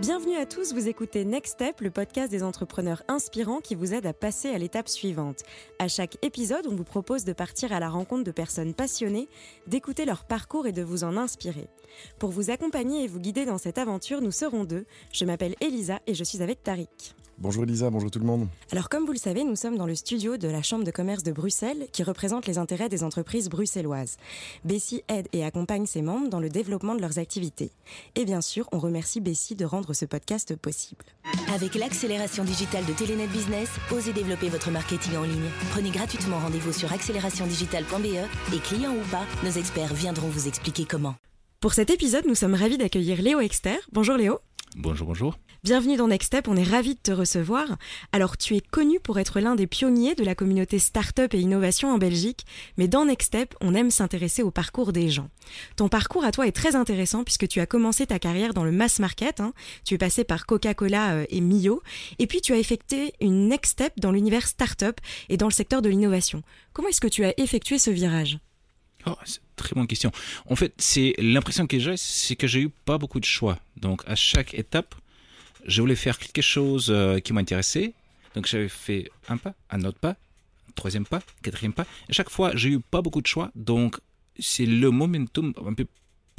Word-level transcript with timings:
Bienvenue 0.00 0.36
à 0.36 0.46
tous, 0.46 0.72
vous 0.72 0.88
écoutez 0.88 1.26
Next 1.26 1.56
Step, 1.56 1.82
le 1.82 1.90
podcast 1.90 2.30
des 2.30 2.42
entrepreneurs 2.42 3.02
inspirants 3.06 3.60
qui 3.60 3.74
vous 3.74 3.92
aide 3.92 4.06
à 4.06 4.14
passer 4.14 4.48
à 4.48 4.56
l'étape 4.56 4.88
suivante. 4.88 5.42
À 5.78 5.88
chaque 5.88 6.16
épisode, 6.24 6.66
on 6.66 6.74
vous 6.74 6.84
propose 6.84 7.26
de 7.26 7.34
partir 7.34 7.70
à 7.74 7.80
la 7.80 7.90
rencontre 7.90 8.24
de 8.24 8.30
personnes 8.30 8.72
passionnées, 8.72 9.28
d'écouter 9.66 10.06
leur 10.06 10.24
parcours 10.24 10.66
et 10.66 10.72
de 10.72 10.82
vous 10.82 11.04
en 11.04 11.18
inspirer. 11.18 11.68
Pour 12.18 12.30
vous 12.30 12.50
accompagner 12.50 13.04
et 13.04 13.08
vous 13.08 13.20
guider 13.20 13.44
dans 13.44 13.58
cette 13.58 13.78
aventure, 13.78 14.20
nous 14.20 14.32
serons 14.32 14.64
deux. 14.64 14.86
Je 15.12 15.24
m'appelle 15.24 15.54
Elisa 15.60 16.00
et 16.06 16.14
je 16.14 16.24
suis 16.24 16.42
avec 16.42 16.62
Tariq. 16.62 17.14
Bonjour 17.40 17.64
Elisa, 17.64 17.88
bonjour 17.88 18.10
tout 18.10 18.18
le 18.18 18.26
monde. 18.26 18.48
Alors 18.70 18.90
comme 18.90 19.06
vous 19.06 19.12
le 19.12 19.18
savez, 19.18 19.44
nous 19.44 19.56
sommes 19.56 19.78
dans 19.78 19.86
le 19.86 19.94
studio 19.94 20.36
de 20.36 20.46
la 20.46 20.60
Chambre 20.60 20.84
de 20.84 20.90
commerce 20.90 21.22
de 21.22 21.32
Bruxelles 21.32 21.86
qui 21.90 22.02
représente 22.02 22.46
les 22.46 22.58
intérêts 22.58 22.90
des 22.90 23.02
entreprises 23.02 23.48
bruxelloises. 23.48 24.18
Bessie 24.66 25.02
aide 25.08 25.26
et 25.32 25.42
accompagne 25.42 25.86
ses 25.86 26.02
membres 26.02 26.28
dans 26.28 26.38
le 26.38 26.50
développement 26.50 26.94
de 26.94 27.00
leurs 27.00 27.18
activités. 27.18 27.70
Et 28.14 28.26
bien 28.26 28.42
sûr, 28.42 28.68
on 28.72 28.78
remercie 28.78 29.22
Bessie 29.22 29.56
de 29.56 29.64
rendre 29.64 29.94
ce 29.94 30.04
podcast 30.04 30.54
possible. 30.54 31.06
Avec 31.54 31.76
l'accélération 31.76 32.44
digitale 32.44 32.84
de 32.84 32.92
Telenet 32.92 33.26
Business, 33.28 33.70
osez 33.90 34.12
développer 34.12 34.50
votre 34.50 34.70
marketing 34.70 35.16
en 35.16 35.22
ligne. 35.22 35.48
Prenez 35.70 35.90
gratuitement 35.90 36.40
rendez-vous 36.40 36.74
sur 36.74 36.92
accélérationdigitale.be 36.92 38.54
et 38.54 38.58
clients 38.58 38.94
ou 38.94 39.10
pas, 39.10 39.24
nos 39.42 39.52
experts 39.52 39.94
viendront 39.94 40.28
vous 40.28 40.46
expliquer 40.46 40.84
comment. 40.84 41.14
Pour 41.60 41.74
cet 41.74 41.90
épisode, 41.90 42.24
nous 42.26 42.34
sommes 42.34 42.54
ravis 42.54 42.78
d'accueillir 42.78 43.20
Léo 43.20 43.38
Exter. 43.40 43.76
Bonjour 43.92 44.16
Léo. 44.16 44.38
Bonjour, 44.76 45.08
bonjour. 45.08 45.38
Bienvenue 45.62 45.98
dans 45.98 46.08
Next 46.08 46.28
Step, 46.28 46.48
on 46.48 46.56
est 46.56 46.62
ravis 46.62 46.94
de 46.94 47.00
te 47.00 47.12
recevoir. 47.12 47.76
Alors 48.12 48.38
tu 48.38 48.56
es 48.56 48.62
connu 48.62 48.98
pour 48.98 49.18
être 49.18 49.40
l'un 49.40 49.56
des 49.56 49.66
pionniers 49.66 50.14
de 50.14 50.24
la 50.24 50.34
communauté 50.34 50.78
Startup 50.78 51.34
et 51.34 51.38
Innovation 51.38 51.92
en 51.92 51.98
Belgique, 51.98 52.46
mais 52.78 52.88
dans 52.88 53.04
Next 53.04 53.26
Step, 53.26 53.54
on 53.60 53.74
aime 53.74 53.90
s'intéresser 53.90 54.42
au 54.42 54.50
parcours 54.50 54.94
des 54.94 55.10
gens. 55.10 55.28
Ton 55.76 55.90
parcours 55.90 56.24
à 56.24 56.32
toi 56.32 56.46
est 56.46 56.52
très 56.52 56.76
intéressant 56.76 57.24
puisque 57.24 57.46
tu 57.46 57.60
as 57.60 57.66
commencé 57.66 58.06
ta 58.06 58.18
carrière 58.18 58.54
dans 58.54 58.64
le 58.64 58.72
mass 58.72 58.98
market, 58.98 59.40
hein. 59.40 59.52
tu 59.84 59.92
es 59.92 59.98
passé 59.98 60.24
par 60.24 60.46
Coca-Cola 60.46 61.10
euh, 61.12 61.26
et 61.28 61.42
Mio, 61.42 61.82
et 62.18 62.26
puis 62.26 62.40
tu 62.40 62.54
as 62.54 62.58
effectué 62.58 63.12
une 63.20 63.48
Next 63.48 63.72
Step 63.72 63.92
dans 63.98 64.12
l'univers 64.12 64.46
Startup 64.46 64.98
et 65.28 65.36
dans 65.36 65.48
le 65.48 65.52
secteur 65.52 65.82
de 65.82 65.90
l'innovation. 65.90 66.42
Comment 66.72 66.88
est-ce 66.88 67.02
que 67.02 67.06
tu 67.06 67.22
as 67.26 67.38
effectué 67.38 67.78
ce 67.78 67.90
virage? 67.90 68.38
Oh, 69.06 69.16
c'est 69.24 69.40
très 69.56 69.74
bonne 69.74 69.86
question. 69.86 70.12
En 70.46 70.56
fait, 70.56 70.74
c'est 70.78 71.14
l'impression 71.18 71.66
que 71.66 71.78
j'ai, 71.78 71.96
c'est 71.96 72.36
que 72.36 72.46
j'ai 72.46 72.60
eu 72.60 72.68
pas 72.68 72.98
beaucoup 72.98 73.20
de 73.20 73.24
choix. 73.24 73.58
Donc, 73.76 74.02
à 74.06 74.14
chaque 74.14 74.54
étape, 74.54 74.94
je 75.66 75.80
voulais 75.80 75.96
faire 75.96 76.18
quelque 76.18 76.42
chose 76.42 76.88
euh, 76.90 77.18
qui 77.18 77.32
m'intéressait. 77.32 77.94
Donc 78.34 78.46
j'avais 78.46 78.68
fait 78.68 79.10
un 79.28 79.36
pas, 79.36 79.54
un 79.70 79.82
autre 79.82 79.98
pas, 79.98 80.10
un 80.10 80.72
troisième 80.74 81.06
pas, 81.06 81.18
un 81.18 81.42
quatrième 81.42 81.72
pas. 81.72 81.82
À 81.82 82.12
chaque 82.12 82.30
fois, 82.30 82.52
j'ai 82.54 82.70
eu 82.70 82.80
pas 82.80 83.02
beaucoup 83.02 83.20
de 83.20 83.26
choix. 83.26 83.50
Donc 83.54 83.98
c'est 84.38 84.66
le 84.66 84.90
momentum 84.90 85.52
un 85.66 85.74
peu 85.74 85.86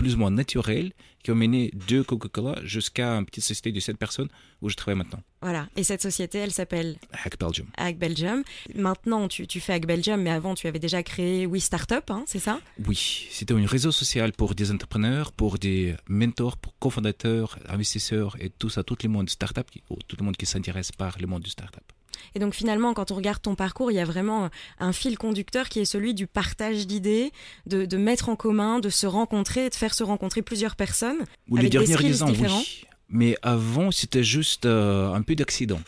plus 0.01 0.15
ou 0.15 0.17
moins 0.17 0.31
naturel 0.31 0.93
qui 1.23 1.29
a 1.29 1.35
mené 1.35 1.71
de 1.87 2.01
Coca-Cola 2.01 2.55
jusqu'à 2.63 3.11
une 3.11 3.25
petite 3.25 3.43
société 3.43 3.71
de 3.71 3.79
7 3.79 3.97
personnes 3.97 4.29
où 4.63 4.69
je 4.69 4.75
travaille 4.75 4.97
maintenant. 4.97 5.21
Voilà, 5.43 5.67
et 5.75 5.83
cette 5.83 6.01
société, 6.01 6.39
elle 6.39 6.51
s'appelle 6.51 6.97
Hack 7.23 7.37
Belgium. 7.37 7.67
Hack 7.77 7.99
Belgium. 7.99 8.43
Maintenant, 8.73 9.27
tu, 9.27 9.45
tu, 9.45 9.59
fais 9.59 9.73
Hack 9.73 9.85
Belgium, 9.85 10.19
mais 10.19 10.31
avant, 10.31 10.55
tu 10.55 10.65
avais 10.65 10.79
déjà 10.79 11.03
créé 11.03 11.45
We 11.45 11.61
Startup, 11.61 12.09
hein, 12.09 12.23
c'est 12.25 12.39
ça? 12.39 12.59
Oui, 12.87 13.27
c'était 13.29 13.53
un 13.53 13.65
réseau 13.67 13.91
social 13.91 14.31
pour 14.31 14.55
des 14.55 14.71
entrepreneurs, 14.71 15.31
pour 15.31 15.59
des 15.59 15.95
mentors, 16.07 16.57
pour 16.57 16.73
cofondateurs, 16.79 17.59
investisseurs 17.69 18.35
et 18.39 18.49
tout 18.49 18.69
ça, 18.69 18.83
tout 18.83 18.97
le 19.03 19.09
monde 19.09 19.29
startup, 19.29 19.67
tout 20.07 20.17
le 20.19 20.25
monde 20.25 20.37
qui 20.37 20.47
s'intéresse 20.47 20.91
par 20.91 21.19
le 21.19 21.27
monde 21.27 21.43
du 21.43 21.51
startup. 21.51 21.90
Et 22.35 22.39
donc 22.39 22.53
finalement, 22.53 22.93
quand 22.93 23.11
on 23.11 23.15
regarde 23.15 23.41
ton 23.41 23.55
parcours, 23.55 23.91
il 23.91 23.95
y 23.95 23.99
a 23.99 24.05
vraiment 24.05 24.49
un 24.79 24.93
fil 24.93 25.17
conducteur 25.17 25.69
qui 25.69 25.79
est 25.79 25.85
celui 25.85 26.13
du 26.13 26.27
partage 26.27 26.87
d'idées, 26.87 27.31
de, 27.65 27.85
de, 27.85 27.97
mettre 27.97 28.29
en 28.29 28.35
commun, 28.35 28.79
de 28.79 28.89
se 28.89 29.07
rencontrer, 29.07 29.69
de 29.69 29.75
faire 29.75 29.93
se 29.93 30.03
rencontrer 30.03 30.41
plusieurs 30.41 30.75
personnes. 30.75 31.25
Ou 31.49 31.57
les 31.57 31.69
dernières 31.69 31.99
des 31.99 32.23
oui. 32.23 32.85
Mais 33.09 33.35
avant, 33.41 33.91
c'était 33.91 34.23
juste 34.23 34.65
euh, 34.65 35.13
un 35.13 35.21
peu 35.21 35.35
d'accident. 35.35 35.81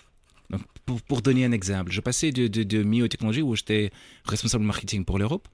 Pour, 0.85 1.01
pour, 1.01 1.21
donner 1.21 1.45
un 1.45 1.53
exemple, 1.53 1.93
je 1.93 2.01
passais 2.01 2.31
de, 2.31 2.47
de, 2.47 2.63
de 2.63 2.83
Mio-Technologie, 2.83 3.41
où 3.41 3.55
j'étais 3.55 3.91
responsable 4.25 4.65
marketing 4.65 5.05
pour 5.05 5.17
l'Europe, 5.17 5.47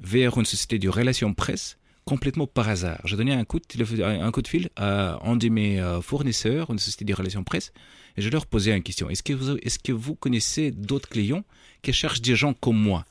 vers 0.00 0.36
une 0.36 0.44
société 0.44 0.80
de 0.80 0.88
relations 0.88 1.32
presse 1.32 1.78
complètement 2.04 2.46
par 2.46 2.68
hasard. 2.68 3.00
J'ai 3.04 3.16
donné 3.16 3.32
un 3.32 3.44
coup, 3.44 3.58
de, 3.58 4.02
un 4.02 4.30
coup 4.32 4.42
de 4.42 4.48
fil 4.48 4.70
à 4.76 5.18
un 5.24 5.36
de 5.36 5.48
mes 5.48 5.80
euh, 5.80 6.00
fournisseurs, 6.00 6.70
une 6.70 6.78
société 6.78 7.04
de 7.04 7.14
relations 7.14 7.44
presse, 7.44 7.72
et 8.16 8.22
je 8.22 8.28
leur 8.28 8.46
posais 8.46 8.76
une 8.76 8.82
question. 8.82 9.08
Est-ce 9.08 9.22
que 9.22 9.32
vous, 9.32 9.56
est-ce 9.62 9.78
que 9.78 9.92
vous 9.92 10.14
connaissez 10.14 10.70
d'autres 10.70 11.08
clients 11.08 11.44
qui 11.82 11.92
cherchent 11.92 12.22
des 12.22 12.34
gens 12.34 12.54
comme 12.54 12.78
moi? 12.78 13.04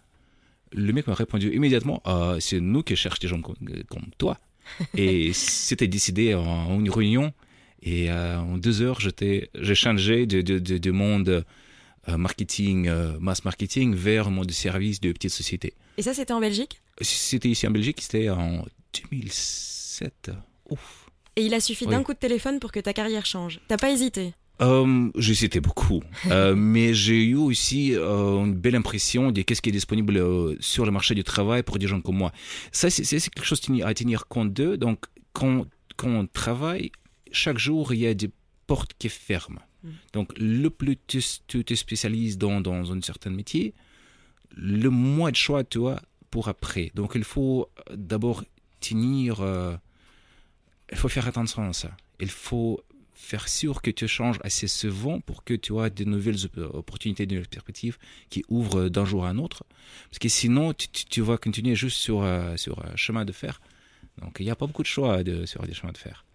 Le 0.74 0.94
mec 0.94 1.08
m'a 1.08 1.14
répondu 1.14 1.54
immédiatement, 1.54 2.02
euh, 2.08 2.40
c'est 2.40 2.60
nous 2.60 2.84
qui 2.84 2.96
cherchons 2.96 3.20
des 3.22 3.28
gens 3.28 3.42
comme, 3.42 3.56
comme 3.90 4.06
toi. 4.18 4.40
et 4.96 5.34
c'était 5.34 5.88
décidé 5.88 6.34
en, 6.34 6.80
une 6.80 6.90
réunion. 6.90 7.34
Et 7.84 8.12
euh, 8.12 8.38
en 8.38 8.58
deux 8.58 8.82
heures, 8.82 9.00
j'ai 9.00 9.76
changé 9.76 10.28
de, 10.28 10.42
de, 10.42 10.60
de, 10.60 10.78
de 10.78 10.92
monde 10.92 11.44
euh, 12.10 12.18
marketing, 12.18 12.88
euh, 12.88 13.20
mass 13.20 13.46
marketing 13.46 13.94
vers 13.94 14.28
un 14.28 14.32
monde 14.32 14.48
de 14.48 14.54
service 14.54 15.00
de 15.02 15.12
petites 15.12 15.32
sociétés. 15.32 15.74
Et 15.98 16.02
ça, 16.02 16.16
c'était 16.16 16.34
en 16.34 16.40
Belgique? 16.40 16.82
C'était 17.00 17.50
ici 17.50 17.68
en 17.68 17.72
Belgique, 17.72 18.02
c'était 18.02 18.32
en 18.32 18.66
2007. 18.94 20.32
Ouf. 20.70 21.10
Et 21.36 21.46
il 21.46 21.54
a 21.54 21.60
suffi 21.60 21.86
d'un 21.86 22.04
coup 22.04 22.14
de 22.14 22.20
téléphone 22.20 22.60
pour 22.60 22.72
que 22.72 22.80
ta 22.80 22.94
carrière 22.94 23.26
change. 23.26 23.62
T'as 23.68 23.78
pas 23.78 23.92
hésité 23.92 24.34
euh, 24.62 25.10
J'hésitais 25.16 25.60
beaucoup, 25.60 26.04
euh, 26.28 26.56
mais 26.56 26.94
j'ai 26.94 27.24
eu 27.24 27.36
aussi 27.36 27.96
euh, 27.96 28.44
une 28.44 28.54
belle 28.54 28.76
impression 28.76 29.32
de 29.32 29.42
qu'est-ce 29.42 29.62
qui 29.62 29.70
est 29.70 29.74
disponible 29.74 30.18
euh, 30.18 30.56
sur 30.60 30.86
le 30.86 30.92
marché 30.92 31.16
du 31.16 31.24
travail 31.24 31.64
pour 31.64 31.80
des 31.80 31.88
gens 31.88 32.02
comme 32.02 32.18
moi. 32.18 32.32
Ça, 32.72 32.90
c'est 32.90 33.04
quelque 33.04 33.46
chose 33.46 33.62
à 33.84 33.94
tenir 33.94 34.28
compte 34.28 34.54
d'eux. 34.54 34.78
Donc, 34.78 35.06
quand, 35.34 35.66
quand 35.96 36.10
on 36.10 36.28
travaille, 36.28 36.92
chaque 37.32 37.58
jour, 37.58 37.94
il 37.94 38.00
y 38.02 38.08
a 38.08 38.14
des 38.14 38.30
portes 38.68 38.92
qui 39.00 39.10
ferment. 39.10 39.62
Mm. 39.84 39.90
Donc, 40.14 40.34
le 40.38 40.70
plus 40.70 40.98
tu, 41.08 41.24
tu 41.48 41.64
te 41.64 41.74
spécialises 41.74 42.38
dans, 42.38 42.62
dans 42.62 42.92
un 42.92 43.02
certain 43.02 43.30
métier, 43.30 43.74
le 44.56 44.90
moins 44.90 45.32
de 45.32 45.38
choix 45.38 45.64
tu 45.64 45.88
as 45.88 46.02
pour 46.30 46.50
après. 46.50 46.92
Donc, 46.94 47.14
il 47.16 47.24
faut 47.24 47.70
d'abord 47.94 48.44
tenir... 48.82 49.42
il 50.92 50.98
faut 50.98 51.10
faire 51.10 51.28
attention 51.28 51.64
à 51.70 51.74
ça. 51.74 51.92
Il 52.20 52.30
faut 52.30 52.84
faire 53.22 53.48
sûr 53.48 53.82
que 53.82 53.92
tu 53.92 54.08
changes 54.08 54.40
assez 54.44 54.68
souvent 54.68 55.22
pour 55.22 55.44
que 55.44 55.54
tu 55.54 55.78
aies 55.80 55.90
de 55.92 56.04
nouvelles 56.04 56.48
opportunités, 56.74 57.26
de 57.26 57.36
nouvelles 57.36 57.48
perspectives 57.48 57.98
qui 58.30 58.44
ouvrent 58.50 58.90
d'un 58.90 59.06
jour 59.06 59.26
à 59.26 59.30
un 59.30 59.38
autre. 59.38 59.64
Parce 60.10 60.20
que 60.20 60.28
sinon, 60.28 60.74
tu, 60.74 60.88
tu 60.90 61.22
vas 61.22 61.38
continuer 61.38 61.76
juste 61.76 61.98
sur, 61.98 62.24
euh, 62.24 62.58
sur 62.58 62.84
un 62.84 62.96
chemin 62.96 63.24
de 63.24 63.32
fer. 63.32 63.62
Donc, 64.22 64.38
il 64.40 64.46
n'y 64.46 64.52
a 64.52 64.56
pas 64.56 64.68
beaucoup 64.68 64.82
de 64.82 64.88
choix 64.88 65.24
de, 65.24 65.46
sur 65.46 65.62
des 65.66 65.74
chemins 65.74 65.94
de 65.94 65.98
fer. 65.98 66.26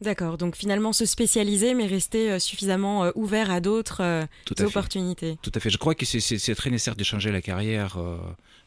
D'accord, 0.00 0.36
donc 0.36 0.56
finalement 0.56 0.92
se 0.92 1.06
spécialiser, 1.06 1.74
mais 1.74 1.86
rester 1.86 2.32
euh, 2.32 2.38
suffisamment 2.40 3.04
euh, 3.04 3.10
ouvert 3.14 3.52
à 3.52 3.60
d'autres 3.60 4.26
opportunités. 4.58 5.32
Fait. 5.32 5.38
Tout 5.42 5.52
à 5.54 5.60
fait. 5.60 5.70
Je 5.70 5.78
crois 5.78 5.94
que 5.94 6.04
c'est 6.04 6.54
très 6.56 6.70
nécessaire 6.70 6.96
de 6.96 7.04
changer 7.04 7.30
la 7.30 7.40
carrière 7.40 7.98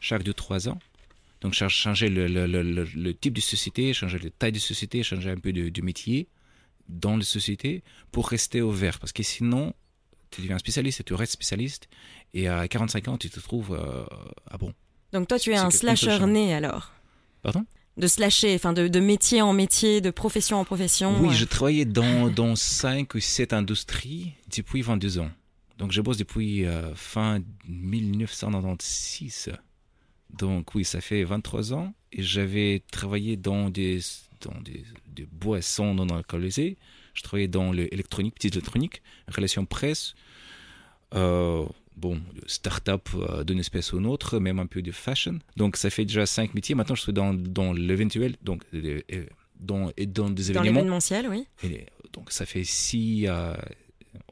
chaque 0.00 0.22
2-3 0.22 0.70
ans. 0.70 0.78
Donc 1.46 1.54
changer 1.54 2.08
le, 2.08 2.26
le, 2.26 2.48
le, 2.48 2.62
le, 2.62 3.14
type 3.14 3.34
de 3.34 3.40
société, 3.40 3.92
changer 3.92 4.18
la 4.18 4.30
taille 4.30 4.50
de 4.50 4.58
société, 4.58 5.04
changer 5.04 5.30
un 5.30 5.36
peu 5.36 5.52
de, 5.52 5.68
de 5.68 5.80
métier 5.80 6.26
dans 6.88 7.16
les 7.16 7.24
sociétés 7.24 7.84
pour 8.10 8.28
rester 8.28 8.62
ouvert. 8.62 8.98
Parce 8.98 9.12
que 9.12 9.22
sinon, 9.22 9.72
tu 10.32 10.40
deviens 10.40 10.58
spécialiste 10.58 11.02
et 11.02 11.04
tu 11.04 11.14
restes 11.14 11.34
spécialiste. 11.34 11.86
Et 12.34 12.48
à 12.48 12.66
45 12.66 13.06
ans, 13.06 13.16
tu 13.16 13.30
te 13.30 13.38
trouves 13.38 13.78
euh, 13.80 14.04
ah 14.50 14.58
bon. 14.58 14.74
Donc 15.12 15.28
toi, 15.28 15.38
tu 15.38 15.52
es 15.52 15.56
un 15.56 15.70
slasher 15.70 16.26
né 16.26 16.52
alors? 16.52 16.90
Pardon? 17.42 17.64
De 17.96 18.08
slasher, 18.08 18.52
enfin 18.56 18.72
de, 18.72 18.88
de, 18.88 18.98
métier 18.98 19.40
en 19.40 19.52
métier, 19.52 20.00
de 20.00 20.10
profession 20.10 20.58
en 20.58 20.64
profession. 20.64 21.16
Oui, 21.20 21.32
je 21.32 21.44
travaillais 21.44 21.84
dans, 21.84 22.28
dans 22.28 22.56
5 22.56 23.14
ou 23.14 23.20
7 23.20 23.52
industries 23.52 24.32
depuis 24.56 24.82
22 24.82 25.20
ans. 25.20 25.30
Donc 25.78 25.92
je 25.92 26.00
bosse 26.00 26.16
depuis 26.16 26.66
euh, 26.66 26.92
fin 26.96 27.40
1996. 27.68 29.52
Donc 30.38 30.74
oui, 30.74 30.84
ça 30.84 31.00
fait 31.00 31.24
23 31.24 31.72
ans. 31.72 31.94
Et 32.12 32.22
j'avais 32.22 32.82
travaillé 32.90 33.36
dans 33.36 33.70
des 33.70 34.00
dans 34.40 34.60
des, 34.60 34.84
des 35.08 35.26
boissons 35.26 35.94
non 35.94 36.08
alcoolisées. 36.08 36.76
Je 37.14 37.22
travaillais 37.22 37.48
dans 37.48 37.72
l'électronique, 37.72 38.34
petite 38.34 38.54
électronique, 38.54 39.02
relation 39.28 39.64
presse, 39.64 40.14
euh, 41.14 41.64
bon, 41.96 42.20
start-up 42.46 43.08
euh, 43.14 43.44
d'une 43.44 43.58
espèce 43.58 43.92
ou 43.92 43.98
une 43.98 44.06
autre, 44.06 44.38
même 44.38 44.58
un 44.58 44.66
peu 44.66 44.82
de 44.82 44.92
fashion. 44.92 45.38
Donc 45.56 45.76
ça 45.76 45.88
fait 45.90 46.04
déjà 46.04 46.26
cinq 46.26 46.54
métiers. 46.54 46.74
Maintenant, 46.74 46.94
je 46.94 47.02
suis 47.02 47.12
dans, 47.12 47.32
dans 47.32 47.72
l'éventuel, 47.72 48.36
donc 48.42 48.62
dans, 49.60 49.90
et 49.96 50.06
dans 50.06 50.28
des 50.30 50.50
événements. 50.50 50.66
Dans 50.66 50.74
l'événementiel, 50.74 51.28
oui. 51.28 51.46
Et, 51.64 51.86
donc 52.12 52.30
ça 52.30 52.46
fait 52.46 52.64
six, 52.64 53.26
euh, 53.28 53.54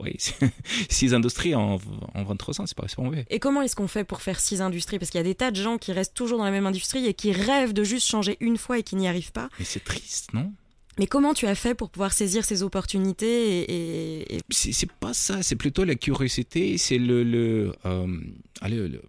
oui, 0.01 0.17
six 0.89 1.15
industries 1.15 1.55
en, 1.55 1.79
en 2.15 2.25
23 2.25 2.61
ans, 2.61 2.67
c'est 2.67 2.77
pas, 2.77 2.87
pas 2.87 3.03
mauvais. 3.03 3.25
Et 3.31 3.39
comment 3.39 3.63
est-ce 3.63 3.77
qu'on 3.77 3.89
fait 3.89 4.05
pour 4.05 4.23
faire 4.23 4.41
six 4.41 4.61
industries? 4.61 4.99
Parce 4.99 5.11
qu'il 5.11 5.19
y 5.19 5.21
a 5.21 5.25
des 5.25 5.35
tas 5.35 5.51
de 5.51 5.57
gens 5.57 5.79
qui 5.79 5.93
restent 5.93 6.15
toujours 6.15 6.39
dans 6.39 6.45
la 6.45 6.51
même 6.51 6.67
industrie 6.67 7.07
et 7.07 7.15
qui 7.15 7.33
rêvent 7.33 7.73
de 7.73 7.85
juste 7.85 8.09
changer 8.09 8.37
une 8.41 8.57
fois 8.57 8.79
et 8.79 8.83
qui 8.83 8.97
n'y 8.97 9.07
arrivent 9.07 9.33
pas. 9.33 9.49
Mais 9.59 9.65
c'est 9.65 9.85
triste, 9.85 10.33
non? 10.33 10.53
Mais 10.99 11.07
comment 11.07 11.35
tu 11.35 11.47
as 11.47 11.55
fait 11.55 11.75
pour 11.75 11.91
pouvoir 11.91 12.13
saisir 12.13 12.45
ces 12.45 12.63
opportunités 12.63 13.63
et, 13.63 14.37
et... 14.37 14.41
C'est 14.51 14.91
pas 14.93 15.13
ça, 15.13 15.43
c'est 15.43 15.57
plutôt 15.57 15.85
la 15.85 15.97
curiosité, 15.97 16.79
c'est 16.79 16.99
le, 16.99 17.25
le, 17.25 17.73
euh, 17.85 18.21
allez, 18.61 18.77
le 18.77 19.03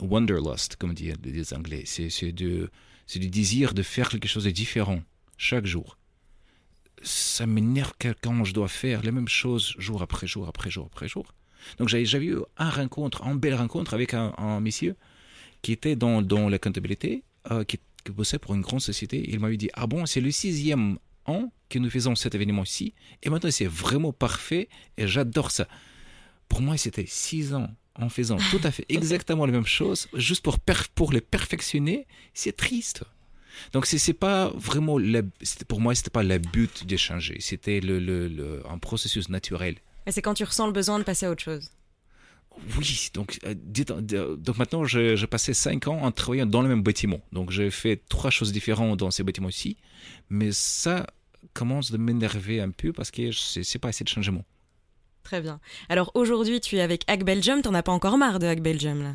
wanderlust, 0.00 0.76
comme 0.76 0.94
disent 0.94 1.14
les 1.22 1.54
Anglais. 1.54 1.84
C'est 1.86 2.32
du 2.32 2.70
désir 3.28 3.74
de 3.74 3.82
faire 3.82 4.08
quelque 4.08 4.28
chose 4.28 4.44
de 4.44 4.50
différent 4.50 5.00
chaque 5.36 5.66
jour 5.66 5.97
ça 7.02 7.46
m'énerve 7.46 7.92
quand 8.22 8.44
je 8.44 8.52
dois 8.52 8.68
faire 8.68 9.02
la 9.02 9.12
même 9.12 9.28
chose 9.28 9.74
jour 9.78 10.02
après 10.02 10.26
jour 10.26 10.48
après 10.48 10.70
jour 10.70 10.86
après 10.86 11.08
jour. 11.08 11.34
Donc 11.78 11.88
j'avais 11.88 12.26
eu 12.26 12.38
un 12.56 12.70
rencontre, 12.70 13.22
une 13.26 13.38
belle 13.38 13.54
rencontre 13.54 13.94
avec 13.94 14.14
un, 14.14 14.32
un 14.38 14.60
monsieur 14.60 14.96
qui 15.62 15.72
était 15.72 15.96
dans, 15.96 16.22
dans 16.22 16.48
la 16.48 16.58
comptabilité, 16.58 17.24
euh, 17.50 17.64
qui, 17.64 17.78
qui, 18.04 18.12
bossait 18.12 18.38
pour 18.38 18.54
une 18.54 18.60
grande 18.60 18.80
société. 18.80 19.28
Il 19.28 19.40
m'avait 19.40 19.56
dit, 19.56 19.70
ah 19.74 19.86
bon, 19.86 20.06
c'est 20.06 20.20
le 20.20 20.30
sixième 20.30 20.98
an 21.26 21.52
que 21.68 21.78
nous 21.78 21.90
faisons 21.90 22.14
cet 22.14 22.34
événement-ci, 22.34 22.94
et 23.22 23.28
maintenant 23.28 23.50
c'est 23.50 23.66
vraiment 23.66 24.12
parfait, 24.12 24.68
et 24.96 25.06
j'adore 25.06 25.50
ça. 25.50 25.68
Pour 26.48 26.62
moi, 26.62 26.78
c'était 26.78 27.04
six 27.06 27.54
ans 27.54 27.68
en 27.94 28.08
faisant 28.08 28.38
tout 28.50 28.60
à 28.62 28.70
fait 28.70 28.86
exactement 28.88 29.44
la 29.44 29.52
même 29.52 29.66
chose, 29.66 30.08
juste 30.14 30.42
pour, 30.42 30.58
pour 30.94 31.12
les 31.12 31.20
perfectionner, 31.20 32.06
c'est 32.32 32.56
triste. 32.56 33.04
Donc 33.72 33.86
c'est 33.86 33.98
c'est 33.98 34.12
pas 34.12 34.50
vraiment 34.54 34.98
la, 34.98 35.22
pour 35.68 35.80
moi 35.80 35.94
c'était 35.94 36.10
pas 36.10 36.22
le 36.22 36.38
but 36.38 36.86
d'échanger, 36.86 37.36
c'était 37.40 37.80
le, 37.80 37.98
le, 37.98 38.28
le, 38.28 38.62
un 38.68 38.78
processus 38.78 39.28
naturel. 39.28 39.76
Et 40.06 40.12
c'est 40.12 40.22
quand 40.22 40.34
tu 40.34 40.44
ressens 40.44 40.66
le 40.66 40.72
besoin 40.72 40.98
de 40.98 41.04
passer 41.04 41.26
à 41.26 41.30
autre 41.30 41.42
chose. 41.42 41.70
Oui, 42.76 43.10
donc, 43.14 43.38
euh, 43.44 44.36
donc 44.36 44.58
maintenant, 44.58 44.84
j'ai 44.84 45.26
passé 45.28 45.54
cinq 45.54 45.86
ans 45.86 46.00
en 46.02 46.10
travaillant 46.10 46.46
dans 46.46 46.62
le 46.62 46.68
même 46.68 46.82
bâtiment. 46.82 47.20
Donc, 47.30 47.52
j'ai 47.52 47.70
fait 47.70 48.02
trois 48.08 48.30
choses 48.30 48.52
différentes 48.52 48.98
dans 48.98 49.12
ces 49.12 49.22
bâtiments-ci. 49.22 49.76
Mais 50.28 50.50
ça 50.50 51.06
commence 51.52 51.92
de 51.92 51.98
m'énerver 51.98 52.60
un 52.60 52.70
peu 52.70 52.92
parce 52.92 53.12
que 53.12 53.30
c'est 53.30 53.78
pas 53.78 53.88
assez 53.88 54.02
de 54.02 54.08
changement. 54.08 54.44
Très 55.22 55.40
bien. 55.40 55.60
Alors, 55.88 56.10
aujourd'hui, 56.14 56.60
tu 56.60 56.76
es 56.76 56.80
avec 56.80 57.04
Hack 57.06 57.22
Belgium. 57.22 57.62
T'en 57.62 57.74
as 57.74 57.84
pas 57.84 57.92
encore 57.92 58.18
marre 58.18 58.40
de 58.40 58.46
Hack 58.46 58.60
Belgium, 58.60 59.02
là? 59.04 59.14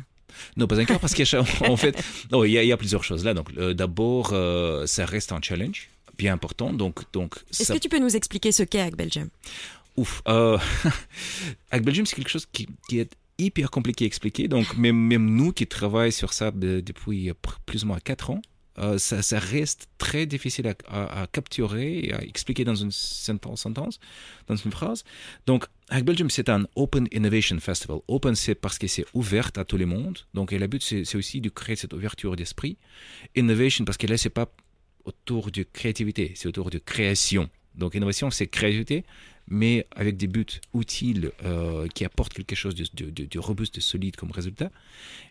Non, 0.56 0.66
pas 0.66 0.80
encore, 0.80 1.00
parce 1.00 1.14
qu'en 1.14 1.76
fait, 1.76 2.02
il 2.32 2.46
y, 2.46 2.52
y, 2.52 2.72
a 2.72 2.76
plusieurs 2.76 3.04
choses 3.04 3.24
là. 3.24 3.34
Donc, 3.34 3.48
euh, 3.56 3.74
d'abord, 3.74 4.30
euh, 4.32 4.86
ça 4.86 5.04
reste 5.04 5.32
un 5.32 5.40
challenge 5.40 5.88
bien 6.16 6.32
important. 6.32 6.72
Donc, 6.72 7.02
donc. 7.12 7.36
Est-ce 7.50 7.64
ça... 7.64 7.74
que 7.74 7.78
tu 7.78 7.88
peux 7.88 7.98
nous 7.98 8.16
expliquer 8.16 8.52
ce 8.52 8.62
qu'est 8.62 8.80
Hack 8.80 8.96
Belgium 8.96 9.28
Ouf. 9.96 10.22
Euh, 10.28 10.58
Hack 11.70 11.82
Belgium, 11.82 12.06
c'est 12.06 12.16
quelque 12.16 12.30
chose 12.30 12.46
qui, 12.50 12.68
qui, 12.88 12.98
est 12.98 13.12
hyper 13.38 13.70
compliqué 13.70 14.04
à 14.04 14.06
expliquer. 14.06 14.48
Donc, 14.48 14.76
même, 14.76 14.96
même 14.96 15.34
nous 15.34 15.52
qui 15.52 15.66
travaillons 15.66 16.10
sur 16.10 16.32
ça 16.32 16.50
depuis 16.52 17.32
plus 17.66 17.84
ou 17.84 17.88
moins 17.88 17.98
4 17.98 18.30
ans, 18.30 18.42
euh, 18.78 18.98
ça, 18.98 19.38
reste 19.38 19.88
très 19.98 20.26
difficile 20.26 20.74
à, 20.88 21.26
capturer 21.30 21.98
et 22.00 22.12
à 22.12 22.22
expliquer 22.22 22.64
dans 22.64 22.74
une 22.74 22.90
sentence, 22.90 23.66
dans 24.46 24.56
une 24.56 24.72
phrase. 24.72 25.04
Donc, 25.46 25.66
Hack 25.90 26.04
Belgium, 26.04 26.28
c'est 26.28 26.48
un 26.48 26.66
Open 26.74 27.06
Innovation 27.12 27.58
Festival. 27.60 27.98
Open, 28.08 28.34
c'est 28.34 28.54
parce 28.54 28.78
que 28.78 28.86
c'est 28.86 29.04
ouvert 29.14 29.50
à 29.56 29.64
tout 29.64 29.76
le 29.76 29.86
monde. 29.86 30.18
Donc, 30.34 30.52
et 30.52 30.58
le 30.58 30.66
but, 30.66 30.82
c'est 30.82 31.16
aussi 31.16 31.40
de 31.40 31.48
créer 31.50 31.76
cette 31.76 31.92
ouverture 31.92 32.34
d'esprit. 32.36 32.76
Innovation, 33.36 33.84
parce 33.84 33.98
que 33.98 34.06
là, 34.06 34.16
c'est 34.16 34.30
pas 34.30 34.50
autour 35.04 35.50
de 35.50 35.62
créativité, 35.62 36.32
c'est 36.34 36.48
autour 36.48 36.70
de 36.70 36.78
création. 36.78 37.48
Donc, 37.76 37.94
innovation, 37.94 38.30
c'est 38.30 38.46
créativité, 38.46 39.04
mais 39.48 39.86
avec 39.94 40.16
des 40.16 40.26
buts 40.26 40.46
utiles 40.74 41.32
euh, 41.44 41.86
qui 41.88 42.04
apportent 42.04 42.32
quelque 42.32 42.54
chose 42.54 42.74
de, 42.74 43.38
robuste, 43.38 43.76
de 43.76 43.80
solide 43.80 44.16
comme 44.16 44.30
résultat. 44.30 44.70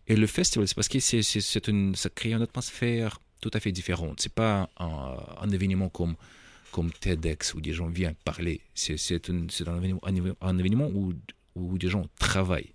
Et 0.07 0.15
le 0.15 0.27
festival, 0.27 0.67
c'est 0.67 0.75
parce 0.75 0.87
que 0.87 0.99
ça 0.99 2.09
crée 2.09 2.33
une 2.33 2.41
atmosphère 2.41 3.19
tout 3.43 3.51
à 3.53 3.59
fait 3.59 3.73
différente. 3.73 4.21
C'est 4.21 4.33
pas 4.33 4.69
un, 4.79 5.17
un, 5.41 5.49
événement 5.49 5.89
comme, 5.89 6.15
comme 6.71 6.91
TEDx 6.91 7.53
où 7.53 7.59
des 7.59 7.73
gens 7.73 7.87
viennent 7.87 8.15
parler. 8.23 8.61
C'est, 8.73 8.95
un, 9.29 9.47
un, 9.67 9.77
événement, 9.77 10.01
un 10.41 10.57
événement 10.57 10.87
où, 10.87 11.13
où 11.55 11.77
des 11.77 11.89
gens 11.89 12.05
travaillent. 12.17 12.73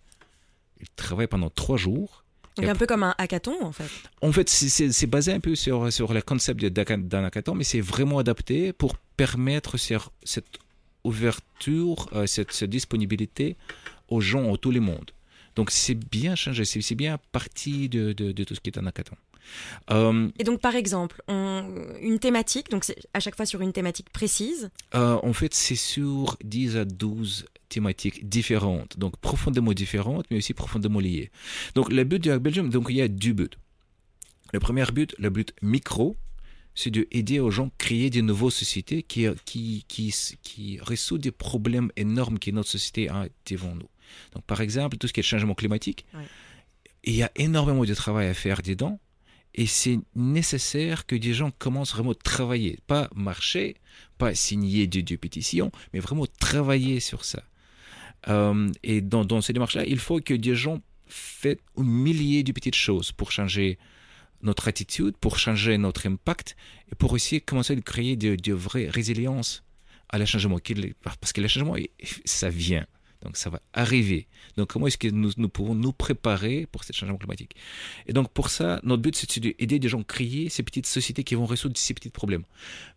Ils 0.81 0.91
travaillent 0.95 1.27
pendant 1.27 1.49
trois 1.49 1.79
jours. 1.79 2.23
Donc 2.57 2.67
un 2.67 2.75
peu 2.75 2.87
comme 2.87 3.03
un 3.03 3.15
hackathon 3.17 3.57
en 3.63 3.73
fait. 3.73 3.91
En 4.21 4.31
fait, 4.31 4.51
c'est, 4.51 4.93
c'est 4.93 5.07
basé 5.07 5.33
un 5.33 5.41
peu 5.41 5.55
sur, 5.55 5.91
sur 5.91 6.13
le 6.13 6.21
concept 6.21 6.63
d'un 6.63 7.25
hackathon, 7.25 7.55
mais 7.55 7.65
c'est 7.65 7.81
vraiment 7.81 8.19
adapté 8.19 8.75
pour 8.75 8.99
permettre 9.17 9.79
sur 9.79 10.13
cette 10.23 10.59
ouverture, 11.03 12.11
euh, 12.13 12.27
cette, 12.27 12.53
cette, 12.53 12.69
disponibilité 12.69 13.57
aux 14.09 14.21
gens, 14.21 14.53
à 14.53 14.59
tout 14.59 14.73
le 14.73 14.81
monde. 14.81 15.13
Donc 15.57 15.71
c'est 15.71 15.95
bien 15.95 16.35
changé, 16.35 16.65
c'est 16.65 16.95
bien 16.95 17.19
parti 17.33 17.89
de, 17.89 18.13
de, 18.13 18.33
de, 18.33 18.45
tout 18.45 18.55
ce 18.55 18.61
qui 18.61 18.71
est 18.71 18.79
un 18.79 18.87
hackathon. 18.87 19.17
Euh, 19.91 20.29
Et 20.39 20.45
donc 20.45 20.61
par 20.61 20.75
exemple, 20.75 21.23
on, 21.29 21.65
une 22.01 22.19
thématique, 22.19 22.71
donc 22.71 22.85
à 23.15 23.21
chaque 23.21 23.37
fois 23.37 23.47
sur 23.47 23.61
une 23.61 23.73
thématique 23.73 24.11
précise 24.11 24.71
euh, 24.95 25.19
En 25.23 25.33
fait, 25.33 25.55
c'est 25.55 25.77
sur 25.77 26.37
10 26.45 26.77
à 26.77 26.85
12 26.85 27.47
thématiques 27.69 28.29
différentes, 28.29 28.99
donc 28.99 29.17
profondément 29.19 29.73
différentes, 29.73 30.27
mais 30.31 30.39
aussi 30.39 30.55
profondément 30.55 31.01
liées. 31.01 31.31
Donc 31.75 31.93
le 31.93 32.05
but 32.05 32.23
du 32.23 32.31
Hack 32.31 32.41
Belgium, 32.41 32.71
donc 32.71 32.87
il 32.89 32.97
y 32.97 33.03
a 33.03 33.09
deux 33.09 33.33
buts. 33.33 33.49
Le 34.53 34.61
premier 34.61 34.85
but, 34.93 35.15
le 35.19 35.29
but 35.29 35.53
micro, 35.61 36.17
c'est 36.75 36.91
d'aider 36.91 37.41
aux 37.41 37.51
gens 37.51 37.67
à 37.67 37.71
créer 37.77 38.09
de 38.09 38.21
nouvelles 38.21 38.53
sociétés 38.53 39.03
qui, 39.03 39.27
qui, 39.45 39.85
qui, 39.89 40.15
qui 40.43 40.79
résout 40.81 41.19
des 41.19 41.33
problèmes 41.33 41.91
énormes 41.97 42.39
que 42.39 42.51
notre 42.53 42.69
société 42.71 43.09
a 43.09 43.27
devant 43.47 43.75
nous. 43.75 43.89
Donc, 44.33 44.45
par 44.45 44.61
exemple, 44.61 44.97
tout 44.97 45.09
ce 45.09 45.13
qui 45.13 45.21
est 45.21 45.25
changement 45.25 45.55
climatique, 45.55 46.07
ouais. 46.15 46.25
il 47.03 47.17
y 47.17 47.23
a 47.23 47.33
énormément 47.35 47.85
de 47.85 47.95
travail 47.95 48.29
à 48.29 48.35
faire 48.35 48.63
dedans. 48.63 49.01
Et 49.59 49.67
c'est 49.67 49.99
nécessaire 50.15 51.05
que 51.05 51.17
des 51.17 51.35
gens 51.35 51.51
commencent 51.51 51.93
vraiment 51.93 52.13
à 52.13 52.15
travailler, 52.15 52.79
pas 52.87 53.11
marcher, 53.13 53.75
pas 54.17 54.33
signer 54.33 54.87
des, 54.87 55.03
des 55.03 55.17
pétitions, 55.17 55.73
mais 55.93 55.99
vraiment 55.99 56.27
travailler 56.39 57.01
sur 57.01 57.25
ça. 57.25 57.43
Euh, 58.29 58.71
et 58.85 59.01
dans, 59.01 59.41
ces 59.41 59.53
démarches-là, 59.53 59.85
il 59.85 59.99
faut 59.99 60.21
que 60.21 60.35
des 60.35 60.55
gens 60.55 60.81
fassent 61.09 61.57
un 61.77 61.83
millier 61.83 62.45
de 62.45 62.53
petites 62.53 62.77
choses 62.77 63.11
pour 63.11 63.33
changer 63.33 63.79
notre 64.43 64.69
attitude, 64.69 65.17
pour 65.17 65.41
changer 65.41 65.77
notre 65.77 66.07
impact 66.07 66.55
et 66.93 66.95
pour 66.95 67.13
aussi 67.13 67.41
commencer 67.41 67.77
à 67.77 67.81
créer 67.81 68.15
de, 68.15 68.37
de 68.37 68.53
vraies 68.53 68.89
résilience 68.89 69.65
à 70.09 70.19
le 70.19 70.25
changement. 70.25 70.61
Parce 71.03 71.33
que 71.33 71.41
le 71.41 71.49
changement, 71.49 71.75
ça 72.25 72.49
vient. 72.49 72.87
Donc 73.23 73.37
ça 73.37 73.51
va 73.51 73.61
arriver. 73.73 74.29
Donc 74.57 74.69
comment 74.69 74.87
est-ce 74.87 74.99
que 74.99 75.09
nous, 75.09 75.33
nous, 75.37 75.49
pouvons 75.49 75.75
nous 75.75 75.93
préparer 75.93 76.67
pour 76.71 76.85
ce 76.85 76.93
changement 76.93 77.19
climatique 77.19 77.57
Et 78.07 78.13
donc 78.13 78.33
pour 78.33 78.49
ça, 78.49 78.81
notre 78.85 79.03
but, 79.03 79.17
c'est 79.17 79.41
d'aider 79.41 79.79
des 79.79 79.89
gens 79.89 80.01
à 80.01 80.05
créer 80.05 80.49
ces 80.49 80.63
petites 80.63 80.87
sociétés 80.87 81.25
qui 81.25 81.35
vont 81.35 81.47
résoudre 81.47 81.77
ces 81.77 81.95
petits 81.95 82.11
problèmes. 82.11 82.45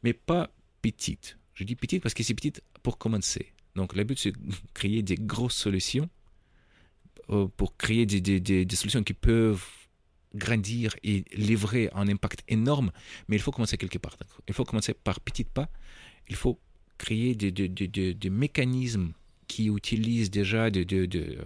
Mais 0.03 0.13
pas 0.13 0.49
petites. 0.81 1.37
Je 1.55 1.63
dis 1.63 1.75
petites 1.75 2.03
parce 2.03 2.13
que 2.13 2.23
c'est 2.23 2.35
petites 2.35 2.61
pour 2.83 2.97
commencer. 2.97 3.53
Donc 3.75 3.95
le 3.95 4.03
but, 4.03 4.19
c'est 4.19 4.31
de 4.31 4.37
créer 4.73 5.01
des 5.01 5.15
grosses 5.15 5.55
solutions 5.55 6.09
euh, 7.29 7.47
pour 7.57 7.77
créer 7.77 8.05
des, 8.05 8.21
des, 8.21 8.39
des, 8.39 8.65
des 8.65 8.75
solutions 8.75 9.03
qui 9.03 9.13
peuvent 9.13 9.65
grandir 10.35 10.95
et 11.03 11.25
livrer 11.33 11.89
un 11.93 12.07
impact 12.07 12.43
énorme, 12.47 12.91
mais 13.27 13.35
il 13.35 13.41
faut 13.41 13.51
commencer 13.51 13.77
quelque 13.77 13.97
part. 13.97 14.15
Il 14.47 14.53
faut 14.53 14.63
commencer 14.63 14.93
par 14.93 15.19
petits 15.19 15.43
pas. 15.43 15.67
Il 16.29 16.35
faut 16.35 16.59
créer 16.97 17.35
des, 17.35 17.51
des, 17.51 17.67
des, 17.67 18.13
des 18.13 18.29
mécanismes 18.29 19.13
qui 19.51 19.67
utilisent 19.67 20.31
déjà 20.31 20.69
des 20.69 20.85
de, 20.85 21.05
de, 21.05 21.37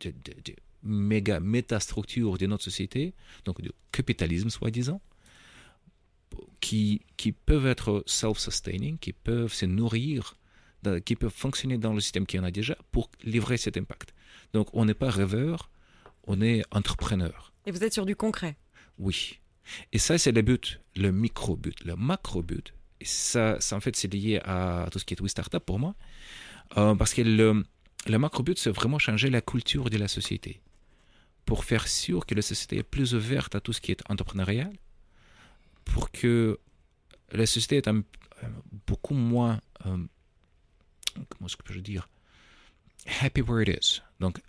de, 0.00 0.10
de, 0.26 0.54
méga 0.82 1.38
métastructures 1.38 2.38
de 2.38 2.46
notre 2.46 2.64
société, 2.64 3.14
donc 3.44 3.62
de 3.62 3.72
capitalisme 3.92 4.50
soi-disant, 4.50 5.00
qui, 6.58 7.02
qui 7.16 7.30
peuvent 7.30 7.68
être 7.68 8.02
self-sustaining, 8.06 8.98
qui 8.98 9.12
peuvent 9.12 9.52
se 9.52 9.64
nourrir, 9.64 10.36
qui 11.04 11.14
peuvent 11.14 11.32
fonctionner 11.32 11.78
dans 11.78 11.92
le 11.92 12.00
système 12.00 12.26
qui 12.26 12.36
en 12.36 12.42
a 12.42 12.50
déjà 12.50 12.76
pour 12.90 13.12
livrer 13.22 13.58
cet 13.58 13.76
impact. 13.76 14.12
Donc 14.52 14.66
on 14.72 14.84
n'est 14.84 14.94
pas 14.94 15.10
rêveur, 15.10 15.70
on 16.24 16.40
est 16.40 16.64
entrepreneur. 16.72 17.52
Et 17.64 17.70
vous 17.70 17.84
êtes 17.84 17.94
sur 17.94 18.06
du 18.06 18.16
concret 18.16 18.56
Oui. 18.98 19.38
Et 19.92 19.98
ça, 19.98 20.18
c'est 20.18 20.32
le 20.32 20.42
but, 20.42 20.80
le 20.96 21.12
micro-but. 21.12 21.84
Le 21.84 21.94
macro-but, 21.94 22.72
et 23.00 23.04
ça, 23.04 23.60
ça 23.60 23.76
en 23.76 23.80
fait, 23.80 23.94
c'est 23.96 24.12
lié 24.12 24.40
à 24.44 24.88
tout 24.90 24.98
ce 24.98 25.04
qui 25.04 25.14
est 25.14 25.20
Oui 25.20 25.28
Startup 25.28 25.62
pour 25.62 25.78
moi. 25.78 25.94
Euh, 26.76 26.94
parce 26.94 27.14
que 27.14 27.22
le, 27.22 27.64
le 28.06 28.18
macro-but, 28.18 28.58
c'est 28.58 28.70
vraiment 28.70 28.98
changer 28.98 29.30
la 29.30 29.40
culture 29.40 29.90
de 29.90 29.98
la 29.98 30.08
société. 30.08 30.60
Pour 31.44 31.64
faire 31.64 31.86
sûr 31.86 32.26
que 32.26 32.34
la 32.34 32.42
société 32.42 32.78
est 32.78 32.82
plus 32.82 33.14
ouverte 33.14 33.54
à 33.54 33.60
tout 33.60 33.72
ce 33.72 33.80
qui 33.80 33.92
est 33.92 34.02
entrepreneurial. 34.10 34.72
Pour 35.84 36.10
que 36.10 36.58
la 37.32 37.46
société 37.46 37.76
est 37.76 37.88
un, 37.88 38.02
beaucoup 38.86 39.14
moins. 39.14 39.60
Euh, 39.86 39.96
comment 41.28 41.46
est-ce 41.46 41.56
que 41.56 41.64
je 41.68 41.74
peux 41.74 41.80
dire 41.80 42.08
Happy 43.20 43.40
where 43.42 43.62
it 43.62 43.68
is. 43.68 44.02
Donc, 44.20 44.40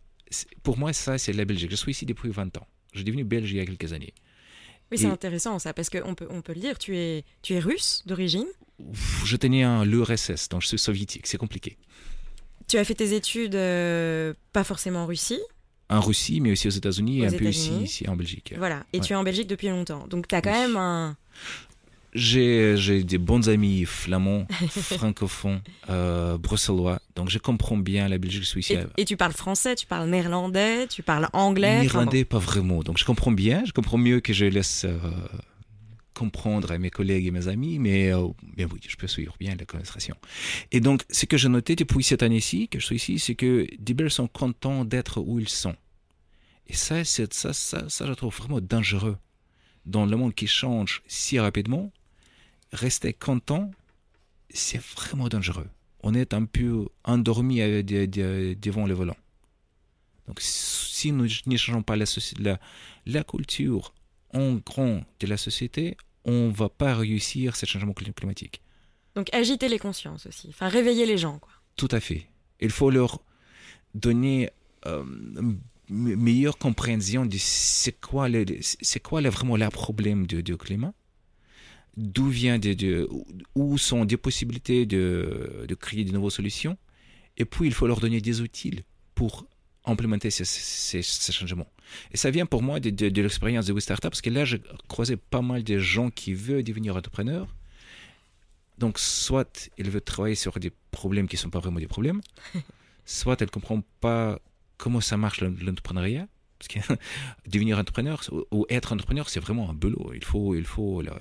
pour 0.63 0.77
moi, 0.77 0.93
ça, 0.93 1.17
c'est 1.17 1.33
la 1.33 1.45
Belgique. 1.45 1.71
Je 1.71 1.75
suis 1.75 1.91
ici 1.91 2.05
depuis 2.05 2.29
20 2.29 2.57
ans. 2.57 2.67
Je 2.93 2.99
suis 2.99 3.05
devenu 3.05 3.23
belge 3.23 3.51
il 3.51 3.57
y 3.57 3.59
a 3.59 3.65
quelques 3.65 3.93
années. 3.93 4.13
Oui, 4.91 4.97
c'est 4.97 5.07
intéressant 5.07 5.59
ça, 5.59 5.73
parce 5.73 5.89
qu'on 5.89 6.15
peut, 6.15 6.27
on 6.29 6.41
peut 6.41 6.53
le 6.53 6.61
dire, 6.61 6.77
tu 6.77 6.97
es, 6.97 7.25
tu 7.41 7.53
es 7.53 7.59
russe 7.59 8.03
d'origine 8.05 8.47
Je 9.25 9.35
tenais 9.35 9.63
un 9.63 9.83
l'URSS, 9.83 10.49
donc 10.49 10.61
je 10.61 10.67
suis 10.67 10.79
soviétique, 10.79 11.27
c'est 11.27 11.37
compliqué. 11.37 11.77
Tu 12.67 12.77
as 12.77 12.83
fait 12.83 12.95
tes 12.95 13.13
études 13.13 13.55
euh, 13.55 14.33
pas 14.53 14.63
forcément 14.63 15.03
en 15.03 15.05
Russie 15.05 15.39
En 15.89 15.99
Russie, 15.99 16.41
mais 16.41 16.51
aussi 16.51 16.67
aux 16.67 16.71
États-Unis 16.71 17.21
et 17.21 17.27
un 17.27 17.31
peu 17.31 17.45
ici, 17.45 17.71
ici 17.83 18.07
en 18.07 18.15
Belgique. 18.15 18.53
Voilà, 18.57 18.85
et 18.93 18.99
ouais. 18.99 19.05
tu 19.05 19.13
es 19.13 19.15
en 19.15 19.23
Belgique 19.23 19.47
depuis 19.47 19.67
longtemps, 19.67 20.07
donc 20.07 20.27
tu 20.27 20.35
as 20.35 20.41
quand 20.41 20.53
oui. 20.53 20.67
même 20.67 20.77
un... 20.77 21.17
J'ai 22.13 23.03
des 23.03 23.17
bons 23.17 23.49
amis 23.49 23.85
flamands, 23.85 24.47
francophones, 24.69 25.61
euh, 25.89 26.37
bruxellois, 26.37 26.99
donc 27.15 27.29
je 27.29 27.37
comprends 27.37 27.77
bien 27.77 28.07
la 28.07 28.17
Belgique, 28.17 28.43
je 28.43 28.47
suis 28.47 28.59
ici. 28.61 28.73
Et, 28.73 29.01
et, 29.01 29.05
tu 29.05 29.17
parles 29.17 29.33
français, 29.33 29.75
tu 29.75 29.85
parles 29.85 30.09
néerlandais, 30.09 30.87
tu 30.87 31.03
parles 31.03 31.27
anglais 31.33 31.81
Néerlandais, 31.81 32.25
enfin 32.29 32.37
bon. 32.37 32.39
pas 32.39 32.51
vraiment, 32.51 32.79
donc 32.81 32.97
je 32.97 33.05
comprends 33.05 33.31
bien, 33.31 33.63
je 33.65 33.71
comprends 33.71 33.97
mieux 33.97 34.19
que 34.19 34.33
je 34.33 34.45
laisse 34.45 34.85
euh, 34.85 34.97
comprendre 36.17 36.71
à 36.71 36.77
mes 36.79 36.89
collègues 36.89 37.27
et 37.27 37.31
mes 37.31 37.47
amis, 37.47 37.77
mais, 37.77 38.11
euh, 38.11 38.27
mais 38.57 38.65
oui, 38.65 38.79
je 38.87 38.95
peux 38.95 39.07
suivre 39.07 39.35
bien 39.39 39.55
la 39.55 39.65
conversation. 39.65 40.15
Et 40.71 40.79
donc, 40.79 41.03
ce 41.11 41.25
que 41.25 41.37
j'ai 41.37 41.49
noté 41.49 41.75
depuis 41.75 42.03
cette 42.03 42.23
année-ci, 42.23 42.67
que 42.69 42.79
je 42.79 42.85
suis 42.85 42.95
ici, 42.95 43.19
c'est 43.19 43.35
que 43.35 43.67
des 43.77 44.09
sont 44.09 44.27
contents 44.27 44.83
d'être 44.83 45.21
où 45.21 45.39
ils 45.39 45.49
sont. 45.49 45.75
Et 46.65 46.73
ça, 46.73 47.03
ça, 47.03 47.25
ça, 47.31 47.53
ça, 47.53 48.05
je 48.05 48.13
trouve 48.13 48.35
vraiment 48.35 48.59
dangereux. 48.59 49.17
Dans 49.87 50.05
le 50.05 50.15
monde 50.17 50.35
qui 50.35 50.47
change 50.47 51.01
si 51.07 51.39
rapidement, 51.39 51.91
rester 52.73 53.13
content, 53.13 53.71
c'est 54.49 54.81
vraiment 54.81 55.29
dangereux. 55.29 55.69
On 56.01 56.13
est 56.13 56.33
un 56.33 56.45
peu 56.45 56.87
endormi 57.05 57.57
devant 57.57 58.85
le 58.85 58.93
volant. 58.93 59.17
Donc, 60.27 60.39
si 60.41 61.11
nous 61.13 61.25
ne 61.45 61.57
changeons 61.57 61.83
pas 61.83 61.95
la, 61.95 62.05
la, 62.39 62.59
la 63.05 63.23
culture 63.23 63.93
en 64.33 64.55
grand 64.55 65.03
de 65.21 65.27
la 65.27 65.37
société, 65.37 65.95
on 66.25 66.49
ne 66.49 66.53
va 66.53 66.67
pas 66.67 66.93
réussir 66.95 67.55
ce 67.55 67.65
changement 67.65 67.93
climatique. 67.93 68.61
Donc, 69.15 69.33
agiter 69.33 69.69
les 69.69 69.79
consciences 69.79 70.25
aussi, 70.25 70.49
enfin, 70.49 70.67
réveiller 70.67 71.05
les 71.05 71.17
gens. 71.17 71.39
Quoi. 71.39 71.51
Tout 71.77 71.87
à 71.91 72.01
fait. 72.01 72.27
Il 72.59 72.71
faut 72.71 72.89
leur 72.89 73.21
donner 73.95 74.49
euh, 74.85 75.05
meilleure 75.89 76.57
compréhension 76.57 77.25
de 77.25 77.37
c'est 77.39 77.99
quoi, 77.99 78.27
c'est 78.81 78.99
quoi 78.99 79.21
vraiment 79.29 79.57
le 79.57 79.69
problème 79.69 80.27
du, 80.27 80.57
climat 80.57 80.93
d'où 81.95 82.29
vient 82.29 82.59
de, 82.59 83.09
où 83.55 83.77
sont 83.77 84.05
des 84.05 84.17
possibilités 84.17 84.85
de, 84.85 85.65
de, 85.67 85.75
créer 85.75 86.03
de 86.03 86.11
nouvelles 86.11 86.31
solutions? 86.31 86.77
Et 87.37 87.45
puis 87.45 87.67
il 87.67 87.73
faut 87.73 87.87
leur 87.87 87.99
donner 87.99 88.21
des 88.21 88.41
outils 88.41 88.83
pour 89.15 89.47
implémenter 89.85 90.29
ces, 90.29 90.43
ces, 90.45 91.31
changements. 91.31 91.71
Et 92.11 92.17
ça 92.17 92.29
vient 92.29 92.45
pour 92.45 92.61
moi 92.61 92.79
de, 92.79 92.89
de, 92.89 93.21
l'expérience 93.21 93.65
de 93.65 93.73
WeStartup, 93.73 94.09
parce 94.09 94.21
que 94.21 94.29
là, 94.29 94.43
j'ai 94.45 94.61
croisé 94.87 95.15
pas 95.15 95.41
mal 95.41 95.63
de 95.63 95.77
gens 95.77 96.09
qui 96.09 96.33
veulent 96.33 96.63
devenir 96.63 96.95
entrepreneurs. 96.95 97.47
Donc, 98.77 98.99
soit 98.99 99.69
ils 99.77 99.89
veulent 99.89 100.01
travailler 100.01 100.35
sur 100.35 100.59
des 100.59 100.71
problèmes 100.91 101.27
qui 101.27 101.35
ne 101.35 101.39
sont 101.39 101.49
pas 101.49 101.59
vraiment 101.59 101.79
des 101.79 101.87
problèmes, 101.87 102.21
soit 103.05 103.39
ils 103.39 103.45
ne 103.45 103.49
comprennent 103.49 103.83
pas 104.01 104.39
comment 104.77 105.01
ça 105.01 105.17
marche 105.17 105.41
l'entrepreneuriat? 105.41 106.27
Parce 106.59 106.67
que 106.67 106.79
devenir 107.49 107.77
entrepreneur 107.77 108.21
ou 108.51 108.65
être 108.69 108.93
entrepreneur, 108.93 109.29
c'est 109.29 109.39
vraiment 109.39 109.69
un 109.69 109.73
boulot. 109.73 110.11
Il 110.15 110.23
faut, 110.23 110.55
il 110.55 110.65
faut 110.65 111.01
la, 111.01 111.13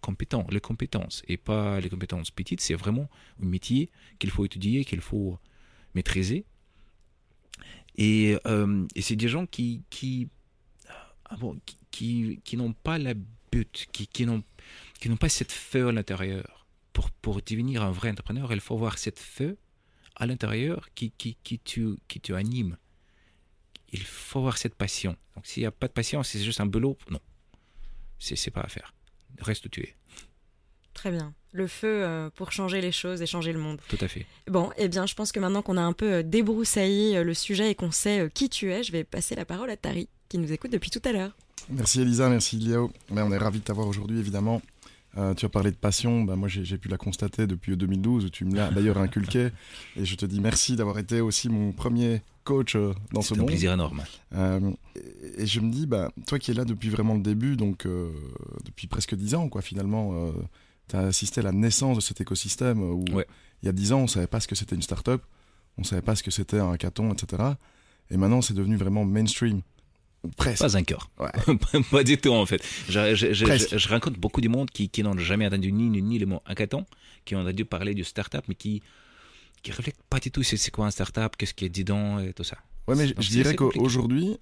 compétence, 0.00 0.46
les 0.50 0.60
compétences, 0.60 1.22
et 1.28 1.36
pas 1.36 1.80
les 1.80 1.88
compétences 1.88 2.30
petites. 2.30 2.60
C'est 2.60 2.74
vraiment 2.74 3.08
un 3.42 3.46
métier 3.46 3.90
qu'il 4.18 4.30
faut 4.30 4.44
étudier, 4.44 4.84
qu'il 4.84 5.00
faut 5.00 5.38
maîtriser. 5.94 6.44
Et, 7.96 8.36
euh, 8.46 8.86
c'est 9.00 9.16
des 9.16 9.28
gens 9.28 9.44
ah 9.44 9.46
qui, 9.90 10.30
n'ont 12.54 12.72
pas 12.72 12.98
la 12.98 13.14
but, 13.14 13.86
qui, 13.92 14.06
qui 14.06 14.26
n'ont 14.26 14.42
qui 15.00 15.08
n'ont 15.08 15.16
pas 15.16 15.28
cette 15.28 15.52
feu 15.52 15.88
à 15.88 15.92
l'intérieur. 15.92 16.66
Pour, 16.92 17.10
pour 17.10 17.40
devenir 17.42 17.82
un 17.82 17.90
vrai 17.90 18.10
entrepreneur, 18.10 18.52
il 18.52 18.60
faut 18.60 18.74
avoir 18.74 18.98
cette 18.98 19.18
feu 19.18 19.58
à 20.16 20.26
l'intérieur 20.26 20.88
qui, 20.94 21.10
qui, 21.10 21.36
qui, 21.42 21.58
te, 21.58 21.96
qui 22.08 22.20
te 22.20 22.32
anime. 22.32 22.76
Il 23.92 24.02
faut 24.02 24.40
avoir 24.40 24.58
cette 24.58 24.74
passion. 24.74 25.16
Donc 25.34 25.46
s'il 25.46 25.62
n'y 25.62 25.66
a 25.66 25.70
pas 25.70 25.88
de 25.88 25.92
passion, 25.92 26.22
c'est 26.22 26.40
juste 26.40 26.60
un 26.60 26.66
boulot, 26.66 26.96
non. 27.10 27.20
C'est 28.18 28.50
pas 28.50 28.62
à 28.62 28.68
faire. 28.68 28.94
Reste 29.40 29.66
où 29.66 29.68
tu 29.68 29.82
es. 29.82 29.94
Très 30.94 31.10
bien. 31.10 31.34
Le 31.52 31.66
feu 31.66 32.04
euh, 32.04 32.30
pour 32.30 32.52
changer 32.52 32.80
les 32.80 32.92
choses 32.92 33.20
et 33.20 33.26
changer 33.26 33.52
le 33.52 33.58
monde. 33.58 33.80
Tout 33.88 33.98
à 34.00 34.08
fait. 34.08 34.26
Bon, 34.46 34.70
eh 34.76 34.88
bien, 34.88 35.06
je 35.06 35.14
pense 35.14 35.32
que 35.32 35.40
maintenant 35.40 35.62
qu'on 35.62 35.76
a 35.76 35.82
un 35.82 35.92
peu 35.92 36.14
euh, 36.14 36.22
débroussaillé 36.22 37.18
euh, 37.18 37.24
le 37.24 37.34
sujet 37.34 37.70
et 37.70 37.74
qu'on 37.74 37.90
sait 37.90 38.30
qui 38.32 38.48
tu 38.48 38.72
es, 38.72 38.82
je 38.82 38.92
vais 38.92 39.04
passer 39.04 39.34
la 39.34 39.44
parole 39.44 39.70
à 39.70 39.76
Tari, 39.76 40.08
qui 40.28 40.38
nous 40.38 40.52
écoute 40.52 40.70
depuis 40.70 40.90
tout 40.90 41.02
à 41.04 41.12
l'heure. 41.12 41.36
Merci 41.68 42.00
Elisa, 42.00 42.28
merci 42.28 42.58
Léo. 42.58 42.92
on 43.10 43.32
est 43.32 43.38
ravis 43.38 43.58
de 43.58 43.64
t'avoir 43.64 43.88
aujourd'hui, 43.88 44.18
évidemment. 44.18 44.62
Tu 45.36 45.46
as 45.46 45.48
parlé 45.48 45.70
de 45.70 45.76
passion, 45.76 46.22
bah, 46.24 46.36
moi 46.36 46.48
j'ai 46.48 46.78
pu 46.78 46.88
la 46.88 46.96
constater 46.96 47.46
depuis 47.46 47.76
2012, 47.76 48.30
tu 48.30 48.44
me 48.44 48.56
l'as 48.56 48.70
d'ailleurs 48.70 48.98
inculqué, 48.98 49.50
et 49.96 50.04
je 50.04 50.16
te 50.16 50.26
dis 50.26 50.40
merci 50.40 50.76
d'avoir 50.76 50.98
été 50.98 51.20
aussi 51.20 51.48
mon 51.48 51.72
premier 51.72 52.22
coach 52.44 52.76
dans 53.12 53.22
ce 53.22 53.34
monde. 53.34 53.38
C'est 53.38 53.40
un 53.40 53.44
plaisir 53.44 53.72
énorme. 53.72 54.02
et, 55.38 55.46
je 55.46 55.60
me 55.60 55.70
dis, 55.70 55.86
bah, 55.86 56.10
toi 56.26 56.38
qui 56.38 56.50
es 56.50 56.54
là 56.54 56.64
depuis 56.64 56.88
vraiment 56.88 57.14
le 57.14 57.22
début, 57.22 57.56
donc 57.56 57.86
depuis 58.64 58.86
presque 58.86 59.14
10 59.14 59.34
ans, 59.36 59.48
quoi, 59.48 59.62
finalement, 59.62 60.32
tu 60.88 60.96
as 60.96 61.00
assisté 61.00 61.40
à 61.40 61.44
la 61.44 61.52
naissance 61.52 61.96
de 61.96 62.02
cet 62.02 62.20
écosystème 62.20 62.82
où 62.82 63.04
il 63.62 63.66
y 63.66 63.68
a 63.68 63.72
10 63.72 63.92
ans, 63.92 64.00
on 64.00 64.06
savait 64.06 64.26
pas 64.26 64.40
ce 64.40 64.48
que 64.48 64.54
c'était 64.54 64.74
une 64.74 64.82
start-up, 64.82 65.22
on 65.78 65.84
savait 65.84 66.02
pas 66.02 66.14
ce 66.16 66.22
que 66.22 66.30
c'était 66.30 66.58
un 66.58 66.72
hackathon, 66.72 67.12
etc. 67.12 67.42
Et 68.10 68.16
maintenant, 68.16 68.42
c'est 68.42 68.54
devenu 68.54 68.76
vraiment 68.76 69.04
mainstream. 69.04 69.62
Presque. 70.36 70.62
Pas 70.62 70.76
encore. 70.76 71.10
pas 71.90 72.04
du 72.04 72.18
tout, 72.18 72.30
en 72.30 72.46
fait. 72.46 72.62
Je, 72.88 73.14
je, 73.14 73.32
je, 73.34 73.88
rencontre 73.88 74.18
beaucoup 74.18 74.40
de 74.40 74.48
monde 74.48 74.70
qui, 74.70 74.88
qui 74.88 75.02
n'ont 75.02 75.16
jamais 75.18 75.46
entendu 75.46 75.72
ni, 75.72 75.88
ni, 76.02 76.18
le 76.18 76.26
mot 76.26 76.40
hackathon, 76.46 76.86
qui 77.24 77.34
ont 77.36 77.40
entendu 77.40 77.64
parler 77.64 77.94
de 77.94 78.02
start-up, 78.02 78.44
mais 78.48 78.54
qui 78.54 78.82
qui 79.62 79.72
reflètent 79.72 80.02
pas 80.10 80.20
du 80.20 80.30
tout 80.30 80.42
c'est 80.42 80.70
quoi 80.70 80.86
un 80.86 80.90
start-up, 80.90 81.36
qu'est-ce 81.38 81.54
qui 81.54 81.64
est 81.64 81.70
dedans 81.70 82.20
et 82.20 82.34
tout 82.34 82.44
ça. 82.44 82.58
Ouais, 82.86 82.94
mais 82.94 83.08
je 83.08 83.30
dirais 83.30 83.56
qu'aujourd'hui, 83.56 84.36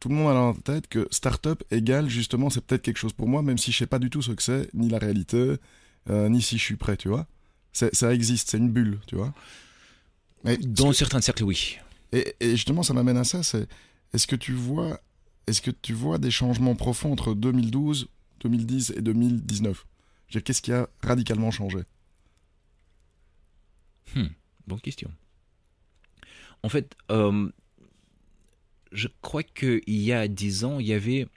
tout 0.00 0.08
le 0.08 0.16
monde 0.16 0.36
a 0.36 0.40
en 0.40 0.54
tête 0.54 0.88
que 0.88 1.06
startup 1.10 1.62
égale 1.70 2.08
justement 2.08 2.50
c'est 2.50 2.60
peut-être 2.60 2.82
quelque 2.82 2.98
chose 2.98 3.12
pour 3.12 3.28
moi, 3.28 3.42
même 3.42 3.58
si 3.58 3.70
je 3.72 3.78
sais 3.78 3.86
pas 3.86 4.00
du 4.00 4.10
tout 4.10 4.22
ce 4.22 4.32
que 4.32 4.42
c'est, 4.42 4.68
ni 4.74 4.88
la 4.88 4.98
réalité, 4.98 5.54
euh, 6.10 6.28
ni 6.28 6.42
si 6.42 6.58
je 6.58 6.62
suis 6.62 6.76
prêt, 6.76 6.96
tu 6.96 7.08
vois. 7.08 7.26
Ça 7.72 8.14
existe, 8.14 8.50
c'est 8.50 8.58
une 8.58 8.70
bulle, 8.70 8.98
tu 9.06 9.16
vois. 9.16 9.34
Mais 10.44 10.56
Dans 10.56 10.92
certains 10.92 11.20
cercles, 11.20 11.44
oui. 11.44 11.76
Et, 12.12 12.34
justement, 12.40 12.82
ça 12.82 12.94
m'amène 12.94 13.18
à 13.18 13.24
ça, 13.24 13.42
c'est 13.42 13.68
est-ce 14.14 14.26
que 14.26 14.36
tu 14.36 14.52
vois, 14.52 14.98
est-ce 15.46 15.60
que 15.60 15.70
tu 15.70 15.92
vois 15.92 16.18
des 16.18 16.30
changements 16.30 16.74
profonds 16.74 17.12
entre 17.12 17.34
2012, 17.34 18.08
2010 18.40 18.94
et 18.96 19.02
2019 19.02 19.86
Qu'est-ce 20.28 20.60
qui 20.60 20.72
a 20.72 20.88
radicalement 21.02 21.50
changé? 21.50 21.80
Hmm, 24.14 24.26
Bonne 24.66 24.80
question. 24.80 25.10
En 26.62 26.68
fait, 26.68 26.96
euh, 27.10 27.48
je 28.92 29.08
crois 29.22 29.42
qu'il 29.44 29.82
y 29.86 30.12
a 30.12 30.26
dix 30.26 30.64
ans, 30.64 30.80
il 30.80 30.86
y 30.86 30.92
avait. 30.92 31.28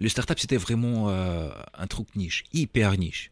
Le 0.00 0.08
startup, 0.08 0.38
c'était 0.38 0.56
vraiment 0.56 1.10
euh, 1.10 1.50
un 1.74 1.86
truc 1.86 2.16
niche, 2.16 2.44
hyper 2.52 2.96
niche. 2.96 3.30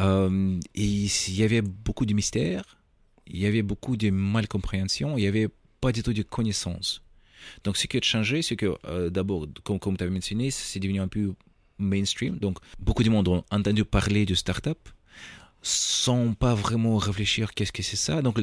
Euh, 0.00 0.60
et 0.74 0.84
il 0.84 1.34
y 1.34 1.42
avait 1.42 1.62
beaucoup 1.62 2.04
de 2.06 2.12
mystères, 2.14 2.78
il 3.26 3.38
y 3.38 3.46
avait 3.46 3.62
beaucoup 3.62 3.96
de 3.96 4.10
malcompréhension, 4.10 5.16
il 5.16 5.22
n'y 5.22 5.26
avait 5.26 5.48
pas 5.80 5.92
du 5.92 6.02
tout 6.02 6.12
de 6.12 6.22
connaissances. 6.22 7.02
Donc, 7.64 7.76
ce 7.76 7.86
qui 7.86 7.96
a 7.96 8.00
changé, 8.02 8.42
c'est 8.42 8.56
que 8.56 8.76
euh, 8.86 9.10
d'abord, 9.10 9.46
comme, 9.64 9.78
comme 9.78 9.96
tu 9.96 10.04
avais 10.04 10.12
mentionné, 10.12 10.50
c'est 10.50 10.80
devenu 10.80 11.00
un 11.00 11.08
peu 11.08 11.34
mainstream. 11.78 12.38
Donc, 12.38 12.58
beaucoup 12.78 13.02
de 13.02 13.10
monde 13.10 13.28
ont 13.28 13.44
entendu 13.50 13.84
parler 13.84 14.26
de 14.26 14.34
startup 14.34 14.78
sans 15.62 16.32
pas 16.32 16.54
vraiment 16.54 16.96
réfléchir 16.96 17.52
qu'est-ce 17.52 17.72
que 17.72 17.82
c'est 17.82 17.96
ça. 17.96 18.22
Donc, 18.22 18.40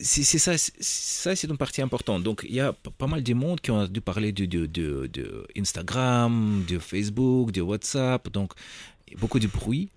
c'est 0.00 0.24
ça, 0.38 0.58
ça 0.58 1.36
c'est 1.36 1.46
une 1.48 1.56
partie 1.56 1.82
importante. 1.82 2.22
Donc 2.22 2.44
il 2.48 2.54
y 2.54 2.60
a 2.60 2.72
pas 2.72 3.06
mal 3.06 3.22
de 3.22 3.34
monde 3.34 3.60
qui 3.60 3.70
ont 3.70 3.86
dû 3.86 4.00
parler 4.00 4.32
de, 4.32 4.44
de, 4.46 4.66
de, 4.66 5.46
Instagram, 5.56 6.64
de 6.68 6.78
Facebook, 6.78 7.52
de 7.52 7.60
WhatsApp, 7.60 8.28
donc 8.30 8.52
beaucoup 9.18 9.38
de 9.38 9.46
bruit, 9.46 9.90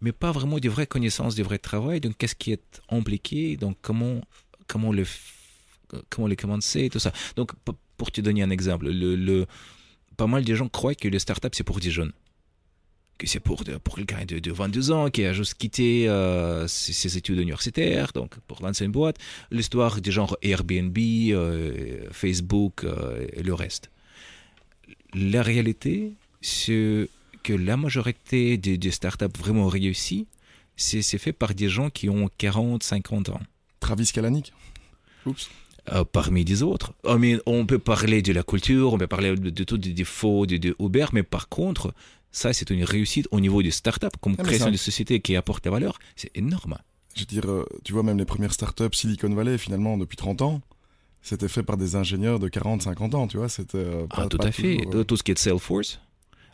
mais 0.00 0.12
pas 0.12 0.30
vraiment 0.30 0.58
de 0.58 0.68
vraies 0.68 0.86
connaissances, 0.86 1.34
de 1.34 1.42
vrai 1.42 1.58
travail. 1.58 2.00
Donc 2.00 2.16
qu'est-ce 2.18 2.36
qui 2.36 2.52
est 2.52 2.80
impliqué, 2.88 3.56
donc 3.56 3.76
comment 3.82 4.20
comment 4.68 4.92
le 4.92 5.04
comment 6.10 6.28
le 6.28 6.36
commencer, 6.36 6.88
tout 6.90 6.98
ça. 6.98 7.12
Donc 7.36 7.52
pour 7.96 8.10
te 8.10 8.20
donner 8.20 8.42
un 8.42 8.50
exemple, 8.50 8.88
le, 8.88 9.16
le 9.16 9.46
pas 10.16 10.26
mal 10.26 10.44
de 10.44 10.54
gens 10.54 10.68
croient 10.68 10.94
que 10.94 11.08
les 11.08 11.18
startups 11.18 11.48
c'est 11.52 11.64
pour 11.64 11.80
des 11.80 11.90
jeunes 11.90 12.12
que 13.22 13.26
c'est 13.26 13.40
pour, 13.40 13.62
pour 13.84 13.94
quelqu'un 13.94 14.24
de, 14.24 14.38
de 14.38 14.52
22 14.52 14.90
ans 14.90 15.10
qui 15.10 15.24
a 15.24 15.32
juste 15.32 15.54
quitté 15.54 16.08
euh, 16.08 16.66
ses, 16.66 17.16
études 17.16 17.38
universitaires, 17.38 18.12
donc 18.12 18.38
pour 18.48 18.62
lancer 18.62 18.84
une 18.84 18.92
boîte, 18.92 19.16
l'histoire 19.50 20.00
du 20.00 20.10
genre 20.10 20.36
Airbnb, 20.42 20.96
euh, 20.98 22.08
Facebook 22.10 22.84
euh, 22.84 23.26
et 23.32 23.42
le 23.42 23.54
reste. 23.54 23.90
La 25.14 25.42
réalité, 25.42 26.14
c'est 26.40 27.08
que 27.42 27.52
la 27.52 27.76
majorité 27.76 28.56
des, 28.56 28.76
des 28.78 28.90
startups 28.90 29.38
vraiment 29.38 29.68
réussies, 29.68 30.26
c'est 30.76 31.18
fait 31.18 31.32
par 31.32 31.54
des 31.54 31.68
gens 31.68 31.90
qui 31.90 32.08
ont 32.08 32.28
40, 32.38 32.82
50 32.82 33.28
ans. 33.28 33.40
Travis 33.78 34.10
Kalanick 34.12 34.52
Oups. 35.26 35.48
Parmi 36.12 36.44
des 36.44 36.62
autres. 36.62 36.94
On 37.04 37.66
peut 37.66 37.78
parler 37.78 38.22
de 38.22 38.32
la 38.32 38.42
culture, 38.42 38.92
on 38.92 38.98
peut 38.98 39.06
parler 39.06 39.34
de, 39.34 39.64
tous 39.64 39.76
les 39.76 39.92
défauts 39.92 40.46
de, 40.46 40.56
de, 40.56 40.76
Uber, 40.78 41.06
mais 41.12 41.22
par 41.22 41.48
contre, 41.48 41.92
ça, 42.32 42.54
c'est 42.54 42.70
une 42.70 42.82
réussite 42.82 43.28
au 43.30 43.40
niveau 43.40 43.62
des 43.62 43.70
startups, 43.70 44.08
comme 44.20 44.34
ah, 44.38 44.42
création 44.42 44.70
de 44.70 44.76
sociétés 44.78 45.20
qui 45.20 45.36
apporte 45.36 45.64
la 45.66 45.70
valeur. 45.70 45.98
C'est 46.16 46.30
énorme. 46.34 46.78
Je 47.14 47.20
veux 47.20 47.26
dire, 47.26 47.44
euh, 47.48 47.66
tu 47.84 47.92
vois, 47.92 48.02
même 48.02 48.18
les 48.18 48.24
premières 48.24 48.54
startups 48.54 48.94
Silicon 48.94 49.28
Valley, 49.34 49.58
finalement, 49.58 49.98
depuis 49.98 50.16
30 50.16 50.40
ans, 50.40 50.62
c'était 51.20 51.48
fait 51.48 51.62
par 51.62 51.76
des 51.76 51.94
ingénieurs 51.94 52.38
de 52.38 52.48
40, 52.48 52.82
50 52.82 53.14
ans, 53.14 53.28
tu 53.28 53.36
vois. 53.36 53.50
C'était 53.50 53.76
euh, 53.76 54.06
ah, 54.10 54.26
tout 54.26 54.38
à 54.40 54.50
fait. 54.50 54.78
Euh, 54.94 55.04
tout 55.04 55.16
ce 55.18 55.22
qui 55.22 55.30
est 55.30 55.38
Salesforce. 55.38 56.00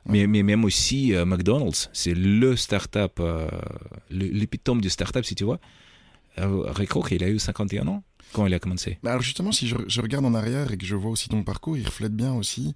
Mais, 0.05 0.27
mais 0.27 0.43
même 0.43 0.65
aussi 0.65 1.13
McDonald's, 1.27 1.91
c'est 1.93 2.15
le 2.15 2.57
startup, 2.57 3.21
l'épitome 4.11 4.81
du 4.81 4.89
startup, 4.89 5.23
si 5.25 5.35
tu 5.35 5.45
vois. 5.45 5.59
Ray 6.37 6.87
Kroc, 6.87 7.11
il 7.11 7.23
a 7.23 7.29
eu 7.29 7.39
51 7.39 7.87
ans 7.89 8.03
quand 8.33 8.47
il 8.47 8.55
a 8.55 8.59
commencé. 8.59 8.99
Alors 9.05 9.23
justement, 9.23 9.53
si 9.53 9.67
je, 9.69 9.77
je, 9.87 10.01
regarde 10.01 10.25
en 10.25 10.35
arrière 10.35 10.73
et 10.73 10.77
que 10.77 10.87
je 10.87 10.95
vois 10.95 11.11
aussi 11.11 11.29
ton 11.29 11.43
parcours, 11.43 11.77
il 11.77 11.87
reflète 11.87 12.15
bien 12.15 12.35
aussi 12.35 12.75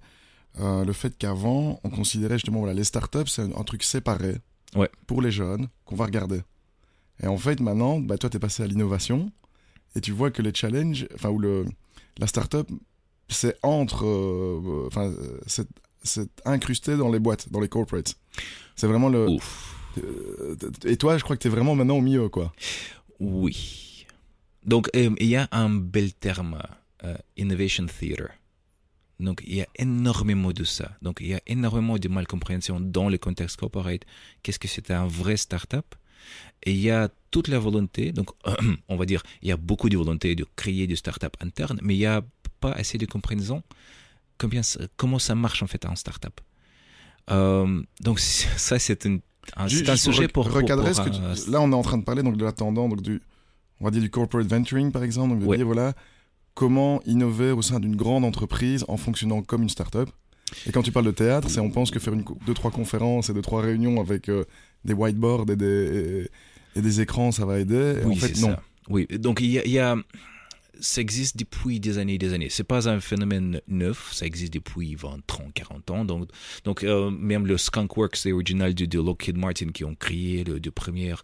le 0.59 0.93
fait 0.93 1.17
qu'avant, 1.17 1.79
on 1.83 1.89
considérait 1.89 2.35
justement 2.35 2.59
voilà, 2.59 2.73
les 2.73 2.83
startups, 2.83 3.27
c'est 3.27 3.41
un, 3.41 3.63
truc 3.63 3.83
séparé 3.83 4.35
ouais. 4.75 4.89
pour 5.07 5.21
les 5.21 5.31
jeunes 5.31 5.67
qu'on 5.85 5.95
va 5.95 6.05
regarder. 6.05 6.41
Et 7.21 7.27
en 7.27 7.37
fait, 7.37 7.59
maintenant, 7.59 7.99
bah, 7.99 8.17
toi, 8.17 8.29
tu 8.29 8.37
es 8.37 8.39
passé 8.39 8.63
à 8.63 8.67
l'innovation 8.67 9.31
et 9.95 10.01
tu 10.01 10.11
vois 10.11 10.31
que 10.31 10.41
les 10.41 10.53
challenges, 10.53 11.07
enfin, 11.15 11.29
ou 11.29 11.39
le, 11.39 11.65
la 12.17 12.27
startup, 12.27 12.69
c'est 13.29 13.57
entre. 13.63 14.05
Enfin, 14.87 15.13
c'est 16.03 16.29
incrusté 16.45 16.97
dans 16.97 17.11
les 17.11 17.19
boîtes, 17.19 17.51
dans 17.51 17.59
les 17.59 17.69
corporates. 17.69 18.15
C'est 18.75 18.87
vraiment 18.87 19.09
le. 19.09 19.27
et 20.85 20.97
toi, 20.97 21.17
je 21.17 21.23
crois 21.23 21.35
que 21.35 21.41
tu 21.41 21.47
es 21.47 21.51
vraiment 21.51 21.75
maintenant 21.75 21.97
au 21.97 22.01
milieu, 22.01 22.29
quoi. 22.29 22.53
Oui. 23.19 23.92
Donc, 24.65 24.89
il 24.93 25.27
y 25.27 25.35
a 25.35 25.47
un 25.51 25.69
bel 25.69 26.13
terme, 26.13 26.61
innovation 27.37 27.85
theater. 27.85 28.29
Donc, 29.19 29.41
il 29.45 29.55
y 29.55 29.61
a 29.61 29.67
énormément 29.75 30.51
de 30.51 30.63
ça. 30.63 30.91
Donc, 31.01 31.17
il 31.21 31.27
y 31.27 31.33
a 31.33 31.41
énormément 31.47 31.97
de 31.97 32.07
malcompréhension 32.09 32.79
dans 32.79 33.09
le 33.09 33.17
contexte 33.17 33.57
corporate. 33.57 34.01
Qu'est-ce 34.41 34.59
que 34.59 34.67
c'est 34.67 34.91
un 34.91 35.07
vrai 35.07 35.37
startup? 35.37 35.95
Et 36.63 36.71
il 36.71 36.79
y 36.79 36.89
a 36.89 37.09
toute 37.31 37.47
la 37.47 37.59
volonté, 37.59 38.11
donc, 38.11 38.29
on 38.89 38.95
va 38.95 39.05
dire, 39.05 39.23
il 39.41 39.49
y 39.49 39.51
a 39.51 39.57
beaucoup 39.57 39.89
de 39.89 39.97
volonté 39.97 40.35
de 40.35 40.45
créer 40.55 40.87
des 40.87 40.95
startups 40.95 41.37
internes, 41.41 41.79
mais 41.81 41.95
il 41.95 41.99
n'y 41.99 42.05
a 42.05 42.21
pas 42.59 42.71
assez 42.71 42.97
de 42.97 43.05
compréhension 43.05 43.63
combien, 44.37 44.61
comment 44.97 45.19
ça 45.19 45.35
marche 45.35 45.63
en 45.63 45.67
fait 45.67 45.85
en 45.85 45.95
startup. 45.95 46.39
Euh, 47.29 47.81
donc, 48.01 48.19
ça, 48.19 48.79
c'est 48.79 49.05
un, 49.05 49.19
un, 49.57 49.67
sujet 49.67 50.27
pour, 50.27 50.49
recadrer. 50.51 50.91
là, 51.47 51.61
on 51.61 51.71
est 51.71 51.75
en 51.75 51.81
train 51.81 51.97
de 51.97 52.03
parler 52.03 52.23
donc, 52.23 52.37
de 52.37 52.45
la 52.45 52.51
tendance, 52.51 52.89
donc, 52.89 53.01
du, 53.01 53.21
on 53.79 53.85
va 53.85 53.91
dire 53.91 54.01
du 54.01 54.09
corporate 54.09 54.47
venturing 54.47 54.91
par 54.91 55.03
exemple. 55.03 55.39
Donc, 55.39 55.55
dire, 55.55 55.65
voilà, 55.65 55.93
comment 56.53 57.01
innover 57.05 57.51
au 57.51 57.61
sein 57.61 57.79
d'une 57.79 57.95
grande 57.95 58.25
entreprise 58.25 58.85
en 58.87 58.97
fonctionnant 58.97 59.41
comme 59.41 59.63
une 59.63 59.69
start-up. 59.69 60.09
Et 60.67 60.71
quand 60.71 60.83
tu 60.83 60.91
parles 60.91 61.05
de 61.05 61.11
théâtre, 61.11 61.49
c'est 61.49 61.59
on 61.59 61.71
pense 61.71 61.89
que 61.89 61.99
faire 61.99 62.13
une, 62.13 62.23
deux, 62.45 62.53
trois 62.53 62.71
conférences 62.71 63.29
et 63.29 63.33
deux, 63.33 63.41
trois 63.41 63.61
réunions 63.61 63.99
avec 63.99 64.29
euh, 64.29 64.45
des 64.85 64.93
whiteboards 64.93 65.49
et 65.49 65.55
des, 65.55 66.29
et, 66.75 66.81
des 66.81 67.01
écrans, 67.01 67.31
ça 67.31 67.45
va 67.45 67.59
aider. 67.59 67.97
oui, 68.05 68.13
en 68.13 68.15
fait, 68.15 68.39
non. 68.39 68.49
Ça. 68.49 68.63
Oui, 68.89 69.07
donc 69.07 69.39
il 69.39 69.49
y, 69.49 69.79
a, 69.79 69.95
ça 70.79 71.01
existe 71.01 71.37
depuis 71.37 71.79
des 71.79 71.97
années 71.97 72.15
et 72.15 72.17
des 72.17 72.33
années. 72.33 72.49
C'est 72.49 72.65
pas 72.65 72.89
un 72.89 72.99
phénomène 72.99 73.61
neuf, 73.67 74.11
ça 74.13 74.25
existe 74.25 74.53
depuis 74.53 74.95
20, 74.95 75.21
30, 75.25 75.53
40 75.53 75.91
ans. 75.91 76.05
Donc, 76.05 76.29
donc 76.65 76.83
euh, 76.83 77.09
même 77.09 77.47
le 77.47 77.57
Skunkworks, 77.57 78.25
l'original 78.25 78.75
de, 78.75 78.85
de 78.85 78.99
Lockheed 78.99 79.37
Martin 79.37 79.67
qui 79.67 79.85
ont 79.85 79.95
créé 79.95 80.43
le, 80.43 80.59
de 80.59 80.69
première 80.69 81.23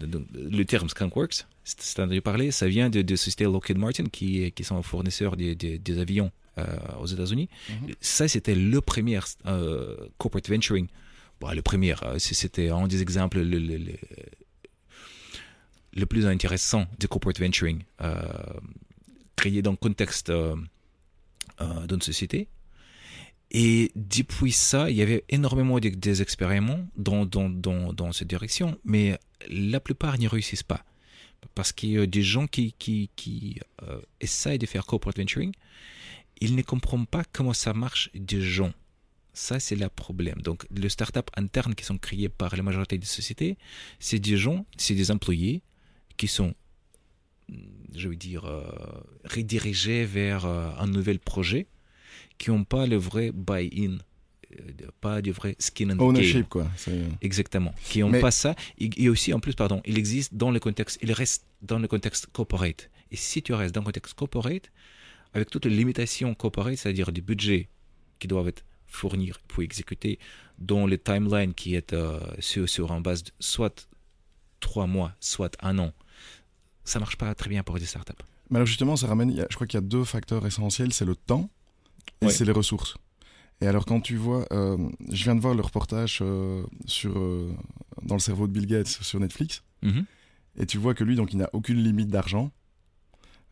le 0.00 0.64
terme 0.64 0.88
Skunkworks, 0.88 1.46
c'est 1.64 2.00
entendu 2.00 2.20
parler, 2.20 2.50
ça 2.50 2.68
vient 2.68 2.90
de, 2.90 3.02
de 3.02 3.16
société 3.16 3.44
Lockheed 3.44 3.78
Martin 3.78 4.04
qui, 4.04 4.50
qui 4.52 4.64
sont 4.64 4.82
fournisseurs 4.82 5.36
des, 5.36 5.54
des, 5.54 5.98
avions 5.98 6.32
euh, 6.58 6.64
aux 7.00 7.06
États-Unis. 7.06 7.48
Mhm. 7.68 7.94
Ça, 8.00 8.26
c'était 8.28 8.54
le 8.54 8.80
premier 8.80 9.20
euh, 9.46 9.96
corporate 10.18 10.48
venturing. 10.48 10.88
Bon, 11.40 11.52
le 11.52 11.62
premier, 11.62 11.94
euh, 12.02 12.18
c'était 12.18 12.70
un 12.70 12.86
des 12.86 13.02
exemples 13.02 13.40
le, 13.40 13.58
le, 13.58 13.78
le, 15.94 16.06
plus 16.06 16.26
intéressant 16.26 16.86
de 16.98 17.06
corporate 17.06 17.38
venturing, 17.40 17.82
créé 19.36 19.62
dans 19.62 19.72
le 19.72 19.76
contexte 19.76 20.32
d'une 21.88 22.02
société. 22.02 22.48
Et 23.54 23.92
depuis 23.94 24.50
ça, 24.50 24.88
il 24.90 24.96
y 24.96 25.02
avait 25.02 25.24
énormément 25.28 25.78
de, 25.78 25.90
des 25.90 26.22
expériments 26.22 26.88
dans, 26.96 27.26
dans, 27.26 27.50
dans, 27.50 27.92
dans, 27.92 28.10
cette 28.10 28.28
direction, 28.28 28.78
mais 28.82 29.18
la 29.50 29.78
plupart 29.78 30.16
n'y 30.18 30.26
réussissent 30.26 30.62
pas. 30.62 30.82
Parce 31.54 31.72
qu'il 31.72 31.90
y 31.90 31.98
a 31.98 32.06
des 32.06 32.22
gens 32.22 32.46
qui, 32.46 32.74
qui, 32.78 33.10
qui 33.16 33.60
euh, 33.82 34.00
essayent 34.20 34.58
de 34.58 34.66
faire 34.66 34.86
corporate 34.86 35.18
venturing, 35.18 35.52
ils 36.40 36.56
ne 36.56 36.62
comprennent 36.62 37.06
pas 37.06 37.24
comment 37.32 37.52
ça 37.52 37.72
marche 37.72 38.10
des 38.14 38.40
gens. 38.40 38.72
Ça, 39.34 39.60
c'est 39.60 39.76
le 39.76 39.88
problème. 39.88 40.40
Donc, 40.42 40.66
les 40.70 40.88
startups 40.88 41.20
internes 41.36 41.74
qui 41.74 41.84
sont 41.84 41.98
créées 41.98 42.28
par 42.28 42.54
la 42.56 42.62
majorité 42.62 42.98
des 42.98 43.06
sociétés, 43.06 43.56
c'est 43.98 44.18
des 44.18 44.36
gens, 44.36 44.66
c'est 44.76 44.94
des 44.94 45.10
employés 45.10 45.62
qui 46.16 46.28
sont, 46.28 46.54
je 47.94 48.08
veux 48.08 48.16
dire, 48.16 48.44
euh, 48.44 48.62
redirigés 49.24 50.04
vers 50.04 50.44
euh, 50.44 50.70
un 50.78 50.86
nouvel 50.86 51.18
projet 51.18 51.66
qui 52.38 52.50
n'ont 52.50 52.64
pas 52.64 52.86
le 52.86 52.96
vrai 52.96 53.32
buy-in 53.32 53.98
pas 55.00 55.22
du 55.22 55.32
vrai 55.32 55.56
skin 55.58 55.90
and 55.90 55.98
Ownership, 55.98 56.48
quoi. 56.48 56.66
Exactement. 57.20 57.74
Qui 57.84 58.00
n'ont 58.00 58.20
pas 58.20 58.30
ça. 58.30 58.54
Et, 58.78 59.08
aussi, 59.08 59.32
en 59.32 59.40
plus, 59.40 59.54
pardon, 59.54 59.80
il 59.84 59.98
existe 59.98 60.34
dans 60.34 60.50
le 60.50 60.60
contexte, 60.60 60.98
il 61.02 61.12
reste 61.12 61.46
dans 61.62 61.78
le 61.78 61.88
contexte 61.88 62.26
corporate. 62.32 62.90
Et 63.10 63.16
si 63.16 63.42
tu 63.42 63.52
restes 63.52 63.74
dans 63.74 63.80
le 63.80 63.86
contexte 63.86 64.14
corporate, 64.14 64.70
avec 65.34 65.50
toutes 65.50 65.66
les 65.66 65.74
limitations 65.74 66.34
corporate, 66.34 66.76
c'est-à-dire 66.76 67.12
du 67.12 67.22
budget 67.22 67.68
qui 68.18 68.28
doivent 68.28 68.48
être 68.48 68.64
fournir 68.86 69.40
pour 69.48 69.62
exécuter 69.62 70.18
dans 70.58 70.86
le 70.86 70.98
timeline 70.98 71.54
qui 71.54 71.74
est 71.74 71.92
euh, 71.92 72.20
sur, 72.38 72.68
sur 72.68 72.90
en 72.90 73.00
base 73.00 73.24
de 73.24 73.30
soit 73.40 73.88
trois 74.60 74.86
mois, 74.86 75.12
soit 75.20 75.56
un 75.60 75.78
an, 75.78 75.92
ça 76.84 76.98
marche 76.98 77.16
pas 77.16 77.34
très 77.34 77.48
bien 77.48 77.62
pour 77.62 77.78
des 77.78 77.86
startups. 77.86 78.12
Mais 78.50 78.56
alors 78.56 78.66
justement, 78.66 78.96
ça 78.96 79.06
ramène, 79.06 79.34
je 79.48 79.54
crois 79.54 79.66
qu'il 79.66 79.78
y 79.78 79.82
a 79.82 79.86
deux 79.86 80.04
facteurs 80.04 80.46
essentiels, 80.46 80.92
c'est 80.92 81.06
le 81.06 81.16
temps 81.16 81.48
et 82.20 82.28
c'est 82.28 82.44
les 82.44 82.52
ressources. 82.52 82.96
Et 83.62 83.66
alors 83.68 83.84
quand 83.84 84.00
tu 84.00 84.16
vois, 84.16 84.44
euh, 84.52 84.76
je 85.08 85.22
viens 85.22 85.36
de 85.36 85.40
voir 85.40 85.54
le 85.54 85.62
reportage 85.62 86.18
euh, 86.20 86.64
sur, 86.86 87.16
euh, 87.16 87.54
dans 88.02 88.16
le 88.16 88.20
cerveau 88.20 88.48
de 88.48 88.52
Bill 88.52 88.66
Gates 88.66 88.88
sur 88.88 89.20
Netflix, 89.20 89.62
mhm. 89.82 90.04
et 90.58 90.66
tu 90.66 90.78
vois 90.78 90.94
que 90.94 91.04
lui, 91.04 91.14
donc 91.14 91.32
il 91.32 91.38
n'a 91.38 91.48
aucune 91.52 91.78
limite 91.78 92.08
d'argent. 92.08 92.50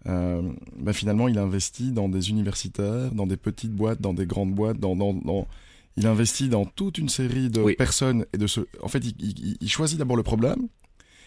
Ben, 0.06 0.94
finalement, 0.94 1.28
il 1.28 1.38
investit 1.38 1.92
dans 1.92 2.08
des 2.08 2.30
universitaires, 2.30 3.12
dans 3.12 3.26
des 3.26 3.36
petites 3.36 3.72
boîtes, 3.72 4.00
dans 4.00 4.14
des 4.14 4.26
grandes 4.26 4.54
boîtes, 4.54 4.80
dans, 4.80 4.96
dans, 4.96 5.46
il 5.96 6.06
investit 6.06 6.48
dans 6.48 6.64
toute 6.64 6.96
une 6.96 7.10
série 7.10 7.50
de 7.50 7.74
personnes 7.74 8.24
et 8.32 8.38
de 8.38 8.46
ce. 8.46 8.62
En 8.82 8.88
fait, 8.88 9.04
il, 9.04 9.68
choisit 9.68 9.98
d'abord 9.98 10.16
le 10.16 10.22
problème, 10.22 10.68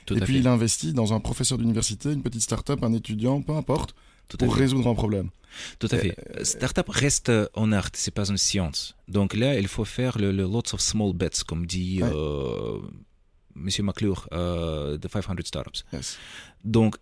et 0.09 0.19
puis 0.21 0.39
il 0.39 0.47
investit 0.47 0.91
dans 0.91 1.13
un 1.13 1.19
professeur 1.19 1.59
d'université, 1.59 2.11
une 2.11 2.23
petite 2.23 2.41
start-up, 2.41 2.83
un 2.83 2.93
étudiant, 2.93 3.41
peu 3.43 3.53
importe, 3.53 3.95
pour 4.37 4.55
résoudre 4.55 4.89
un 4.89 4.95
problème. 4.95 5.29
Tout 5.79 5.87
à 5.91 5.97
fait. 5.97 6.15
Euh, 6.35 6.43
Startup 6.43 6.87
reste 6.89 7.31
en 7.53 7.71
art, 7.71 7.89
c'est 7.93 8.13
pas 8.13 8.29
une 8.29 8.37
science. 8.37 8.95
Donc 9.07 9.33
là, 9.33 9.59
il 9.59 9.67
faut 9.67 9.85
faire 9.85 10.17
le, 10.17 10.31
lots 10.31 10.73
of 10.73 10.79
small 10.79 11.13
bets, 11.13 11.43
comme 11.47 11.65
dit 11.65 11.99
euh, 12.01 12.79
Monsieur 13.55 13.83
McClure 13.83 14.27
euh, 14.33 14.97
de 14.97 15.07
500 15.07 15.35
Startups. 15.43 15.83
Donc, 16.63 16.95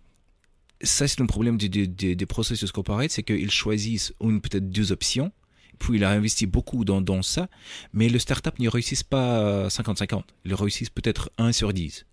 ça, 0.82 1.08
c'est 1.08 1.22
un 1.22 1.28
problème 1.28 1.58
des, 1.58 2.26
processus 2.26 2.72
corporate, 2.72 3.12
c'est 3.12 3.24
qu'ils 3.24 3.52
choisissent 3.52 4.14
une, 4.20 4.42
peut-être 4.42 4.70
deux 4.70 4.92
options, 4.92 5.32
puis 5.78 5.98
il 5.98 6.04
a 6.04 6.12
investi 6.12 6.46
beaucoup 6.46 6.86
dans, 6.86 7.02
dans 7.02 7.22
ça, 7.22 7.48
mais 7.94 8.10
le 8.10 8.20
startup 8.20 8.58
ne 8.60 8.68
réussit 8.68 9.04
pas 9.04 9.68
50-50. 9.68 10.24
Il 10.46 10.54
réussit 10.56 10.90
peut-être 10.90 11.32
1 11.38 11.52
sur 11.52 11.72
10, 11.72 12.06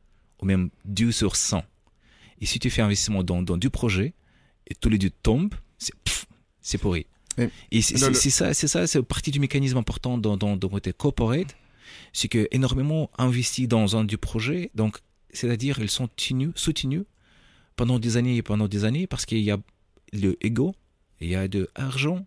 ou 0.42 0.46
même 0.46 0.70
2 0.84 1.12
sur 1.12 1.36
100. 1.36 1.62
Et 2.40 2.46
si 2.46 2.58
tu 2.58 2.70
fais 2.70 2.82
investissement 2.82 3.22
dans, 3.24 3.42
dans 3.42 3.56
du 3.56 3.70
projet, 3.70 4.14
et 4.68 4.74
tous 4.74 4.88
les 4.88 4.98
deux 4.98 5.10
tombent, 5.10 5.54
c'est 5.78 5.92
c'est 6.60 6.78
pourri. 6.78 7.06
Et, 7.70 7.82
c'est 7.82 7.96
ça, 8.30 8.52
c'est 8.52 8.68
ça, 8.68 8.86
c'est 8.86 9.02
partie 9.02 9.30
du 9.30 9.40
mécanisme 9.40 9.76
important 9.76 10.18
dans, 10.18 10.36
dans, 10.36 10.56
dans 10.56 10.68
côté 10.68 10.92
corporate, 10.92 11.56
c'est 12.12 12.28
que 12.28 12.48
énormément 12.50 13.10
investi 13.16 13.68
dans 13.68 13.96
un 13.96 14.04
du 14.04 14.18
projet, 14.18 14.70
donc 14.74 14.98
c'est-à-dire 15.32 15.78
ils 15.78 15.90
sont 15.90 16.08
tenus, 16.08 16.50
soutenus 16.56 17.04
pendant 17.76 17.98
des 17.98 18.16
années 18.16 18.36
et 18.36 18.42
pendant 18.42 18.66
des 18.66 18.84
années 18.84 19.06
parce 19.06 19.24
qu'il 19.24 19.38
y 19.38 19.50
a 19.50 19.58
le 20.12 20.36
ego, 20.44 20.74
il 21.20 21.28
y 21.28 21.36
a 21.36 21.48
de 21.48 21.68
l'argent, 21.76 22.26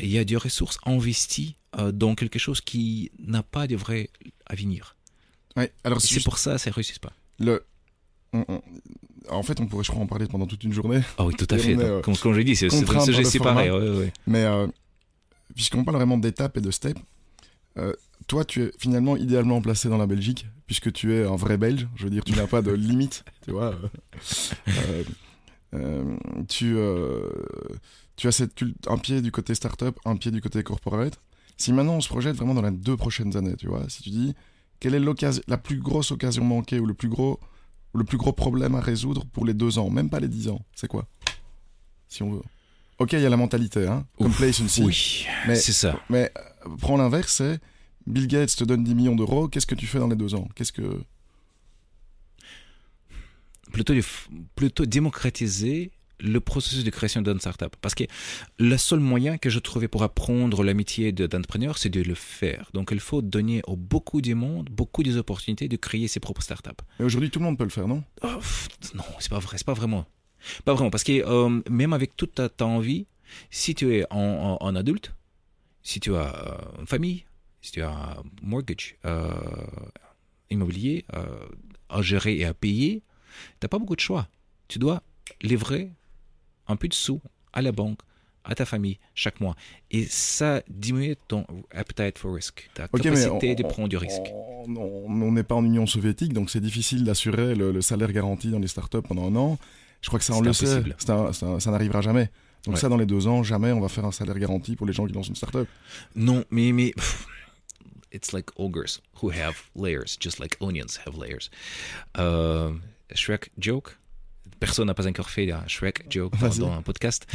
il 0.00 0.08
y 0.08 0.18
a 0.18 0.24
des 0.24 0.36
ressources 0.36 0.78
investies 0.86 1.56
euh, 1.78 1.90
dans 1.90 2.14
quelque 2.14 2.38
chose 2.38 2.60
qui 2.60 3.10
n'a 3.18 3.42
pas 3.42 3.66
de 3.66 3.76
vrai 3.76 4.10
avenir. 4.46 4.96
Ouais, 5.56 5.72
alors 5.84 6.00
c'est 6.00 6.22
pour 6.22 6.38
ça 6.38 6.52
que 6.52 6.58
ça 6.58 6.70
ne 6.70 6.74
réussit 6.74 6.98
pas. 7.00 7.12
Le, 7.38 7.64
en 9.30 9.42
fait, 9.42 9.60
on 9.60 9.66
pourrait, 9.66 9.84
je 9.84 9.90
crois, 9.90 10.02
en 10.02 10.06
parler 10.06 10.26
pendant 10.26 10.46
toute 10.46 10.64
une 10.64 10.72
journée. 10.72 11.00
Ah 11.18 11.24
oui, 11.24 11.34
tout 11.34 11.46
à 11.50 11.58
fait. 11.58 11.76
Euh, 11.76 12.00
comme, 12.00 12.16
comme 12.16 12.34
je 12.34 12.40
dit, 12.42 12.56
c'est 12.56 12.72
un 12.72 13.00
sujet 13.00 13.24
séparé. 13.24 13.70
Mais 14.26 14.44
euh, 14.44 14.66
puisqu'on 15.54 15.84
parle 15.84 15.96
vraiment 15.96 16.18
d'étapes 16.18 16.56
et 16.56 16.60
de 16.60 16.70
steps, 16.70 17.00
euh, 17.78 17.92
toi, 18.26 18.44
tu 18.44 18.62
es 18.62 18.72
finalement 18.78 19.16
idéalement 19.16 19.60
placé 19.60 19.88
dans 19.88 19.98
la 19.98 20.06
Belgique, 20.06 20.46
puisque 20.66 20.92
tu 20.92 21.14
es 21.14 21.24
un 21.24 21.36
vrai 21.36 21.56
Belge. 21.56 21.88
Je 21.96 22.04
veux 22.04 22.10
dire, 22.10 22.24
tu 22.24 22.34
n'as 22.34 22.46
pas 22.46 22.62
de 22.62 22.72
limite, 22.72 23.24
tu 23.44 23.52
vois. 23.52 23.74
tu, 26.48 26.76
tu 28.16 28.28
as 28.28 28.32
cette 28.32 28.64
un 28.86 28.98
pied 28.98 29.22
du 29.22 29.32
côté 29.32 29.54
startup, 29.54 29.98
un 30.04 30.16
pied 30.16 30.30
du 30.30 30.40
côté 30.40 30.62
corporate. 30.62 31.20
Si 31.56 31.72
maintenant 31.72 31.94
on 31.94 32.00
se 32.00 32.08
projette 32.08 32.36
vraiment 32.36 32.54
dans 32.54 32.62
les 32.62 32.70
deux 32.70 32.96
prochaines 32.96 33.36
années, 33.36 33.54
tu 33.56 33.68
vois, 33.68 33.88
si 33.88 34.02
tu 34.02 34.10
dis 34.10 34.34
quelle 34.80 34.94
est 34.96 35.42
la 35.46 35.58
plus 35.58 35.78
grosse 35.78 36.10
occasion 36.10 36.44
manquée 36.44 36.80
ou 36.80 36.86
le 36.86 36.94
plus 36.94 37.08
gros 37.08 37.38
le 37.94 38.04
plus 38.04 38.18
gros 38.18 38.32
problème 38.32 38.74
à 38.74 38.80
résoudre 38.80 39.24
pour 39.26 39.44
les 39.44 39.54
deux 39.54 39.78
ans, 39.78 39.90
même 39.90 40.08
pas 40.10 40.20
les 40.20 40.28
dix 40.28 40.48
ans, 40.48 40.60
c'est 40.74 40.88
quoi? 40.88 41.06
Si 42.08 42.22
on 42.22 42.30
veut. 42.32 42.42
Ok, 42.98 43.12
il 43.14 43.20
y 43.20 43.26
a 43.26 43.30
la 43.30 43.36
mentalité, 43.36 43.86
hein, 43.86 44.06
complacency. 44.16 44.82
Oui, 44.82 45.26
mais 45.46 45.56
c'est 45.56 45.72
ça. 45.72 45.98
Mais 46.08 46.30
euh, 46.66 46.76
prends 46.78 46.96
l'inverse, 46.96 47.32
c'est 47.32 47.60
Bill 48.06 48.26
Gates 48.26 48.54
te 48.56 48.64
donne 48.64 48.84
10 48.84 48.94
millions 48.94 49.16
d'euros, 49.16 49.48
qu'est-ce 49.48 49.66
que 49.66 49.74
tu 49.74 49.86
fais 49.86 49.98
dans 49.98 50.08
les 50.08 50.16
deux 50.16 50.34
ans? 50.34 50.48
Qu'est-ce 50.54 50.72
que 50.72 51.02
plutôt, 53.72 53.94
plutôt 54.54 54.86
démocratiser 54.86 55.92
le 56.22 56.40
processus 56.40 56.84
de 56.84 56.90
création 56.90 57.20
d'une 57.20 57.38
startup. 57.40 57.74
Parce 57.80 57.94
que 57.94 58.04
le 58.58 58.76
seul 58.76 59.00
moyen 59.00 59.38
que 59.38 59.50
je 59.50 59.58
trouvais 59.58 59.88
pour 59.88 60.02
apprendre 60.02 60.62
le 60.62 60.74
métier 60.74 61.12
d'entrepreneur, 61.12 61.78
c'est 61.78 61.88
de 61.88 62.02
le 62.02 62.14
faire. 62.14 62.70
Donc 62.72 62.90
il 62.92 63.00
faut 63.00 63.22
donner 63.22 63.60
à 63.66 63.74
beaucoup 63.76 64.20
de 64.20 64.34
monde, 64.34 64.68
beaucoup 64.70 65.02
des 65.02 65.16
opportunités 65.16 65.68
de 65.68 65.76
créer 65.76 66.08
ses 66.08 66.20
propres 66.20 66.42
startups. 66.42 66.70
Et 67.00 67.04
aujourd'hui, 67.04 67.30
tout 67.30 67.38
le 67.40 67.44
monde 67.44 67.58
peut 67.58 67.64
le 67.64 67.70
faire, 67.70 67.88
non? 67.88 68.04
Oh, 68.22 68.28
Non, 68.94 69.04
c'est 69.18 69.30
pas 69.30 69.40
vrai, 69.40 69.58
c'est 69.58 69.66
pas 69.66 69.74
vraiment. 69.74 70.06
Pas 70.64 70.74
vraiment, 70.74 70.90
parce 70.90 71.04
que 71.04 71.12
euh, 71.12 71.60
même 71.68 71.92
avec 71.92 72.16
toute 72.16 72.34
ta, 72.34 72.66
envie, 72.66 73.06
si 73.50 73.74
tu 73.74 73.94
es 73.94 74.04
en, 74.10 74.74
adulte, 74.76 75.14
si 75.82 76.00
tu 76.00 76.14
as 76.14 76.34
euh, 76.34 76.80
une 76.80 76.86
famille, 76.86 77.24
si 77.60 77.72
tu 77.72 77.82
as 77.82 77.90
un 77.90 78.22
mortgage 78.42 78.96
euh, 79.04 79.30
immobilier 80.50 81.04
à 81.88 82.02
gérer 82.02 82.36
et 82.36 82.44
à 82.44 82.54
payer, 82.54 83.02
tu 83.60 83.64
n'as 83.64 83.68
pas 83.68 83.78
beaucoup 83.78 83.96
de 83.96 84.00
choix. 84.00 84.28
Tu 84.68 84.78
dois 84.78 85.02
livrer 85.42 85.92
un 86.72 86.76
peu 86.76 86.88
de 86.88 86.94
sous 86.94 87.20
à 87.52 87.62
la 87.62 87.72
banque, 87.72 87.98
à 88.44 88.54
ta 88.54 88.64
famille 88.64 88.98
chaque 89.14 89.40
mois. 89.40 89.54
Et 89.90 90.06
ça 90.06 90.62
diminue 90.68 91.16
ton 91.28 91.46
appetite 91.70 92.18
for 92.18 92.34
risk, 92.34 92.70
ta 92.74 92.88
capacité 92.88 93.54
de 93.54 93.62
prendre 93.62 93.88
du 93.88 93.96
risque. 93.96 94.32
On 94.66 95.32
n'est 95.32 95.42
pas 95.42 95.54
en 95.54 95.64
Union 95.64 95.86
soviétique, 95.86 96.32
donc 96.32 96.50
c'est 96.50 96.60
difficile 96.60 97.04
d'assurer 97.04 97.54
le, 97.54 97.80
salaire 97.80 98.12
garanti 98.12 98.50
dans 98.50 98.58
les 98.58 98.68
startups 98.68 99.02
pendant 99.02 99.28
un 99.28 99.36
an. 99.36 99.58
Je 100.00 100.08
crois 100.08 100.18
que 100.18 100.24
ça, 100.24 100.34
on 100.34 100.40
le 100.40 100.52
sait, 100.52 100.82
ça 100.98 101.70
n'arrivera 101.70 102.00
jamais. 102.00 102.30
Donc 102.64 102.78
ça, 102.78 102.88
dans 102.88 102.96
les 102.96 103.06
deux 103.06 103.26
ans, 103.26 103.42
jamais 103.42 103.72
on 103.72 103.80
va 103.80 103.88
faire 103.88 104.04
un 104.04 104.12
salaire 104.12 104.38
garanti 104.38 104.76
pour 104.76 104.86
les 104.86 104.92
gens 104.92 105.06
qui 105.06 105.12
lancent 105.12 105.28
une 105.28 105.36
startup. 105.36 105.68
Non, 106.14 106.44
mais... 106.50 106.72
mais 106.72 106.92
it's 108.12 108.32
like 108.32 108.50
ogres 108.56 109.00
who 109.14 109.30
have 109.30 109.70
layers, 109.74 110.16
just 110.18 110.38
like 110.38 110.56
onions 110.60 111.00
have 111.06 111.16
layers. 111.16 111.50
Euh, 112.18 112.72
Shrek 113.14 113.50
joke? 113.58 113.98
Personne 114.62 114.86
n'a 114.86 114.94
pas 114.94 115.08
encore 115.08 115.28
fait 115.28 115.50
un 115.50 115.66
Shrek 115.66 116.04
joke 116.08 116.38
dans, 116.38 116.72
un 116.72 116.82
podcast. 116.82 117.26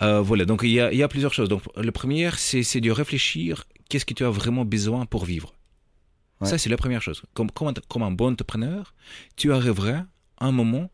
Euh, 0.00 0.20
voilà, 0.20 0.44
donc 0.44 0.60
il 0.64 0.70
y, 0.70 1.02
a, 1.02 1.08
plusieurs 1.08 1.34
choses. 1.34 1.48
Donc 1.48 1.62
le 1.76 1.92
premier, 1.92 2.30
c'est 2.36 2.80
de 2.80 2.90
réfléchir 2.90 3.64
qu'est-ce 3.88 4.04
que 4.04 4.14
tu 4.14 4.24
as 4.24 4.30
vraiment 4.30 4.64
besoin 4.64 5.06
pour 5.06 5.24
vivre? 5.24 5.52
Ça, 6.42 6.58
c'est 6.58 6.70
la 6.70 6.76
première 6.76 7.02
chose. 7.02 7.22
Comme, 7.34 7.50
comme, 7.52 8.02
un 8.02 8.10
bon 8.10 8.32
entrepreneur, 8.32 8.94
tu 9.36 9.52
arriveras 9.52 10.04
un 10.38 10.52
moment 10.52 10.90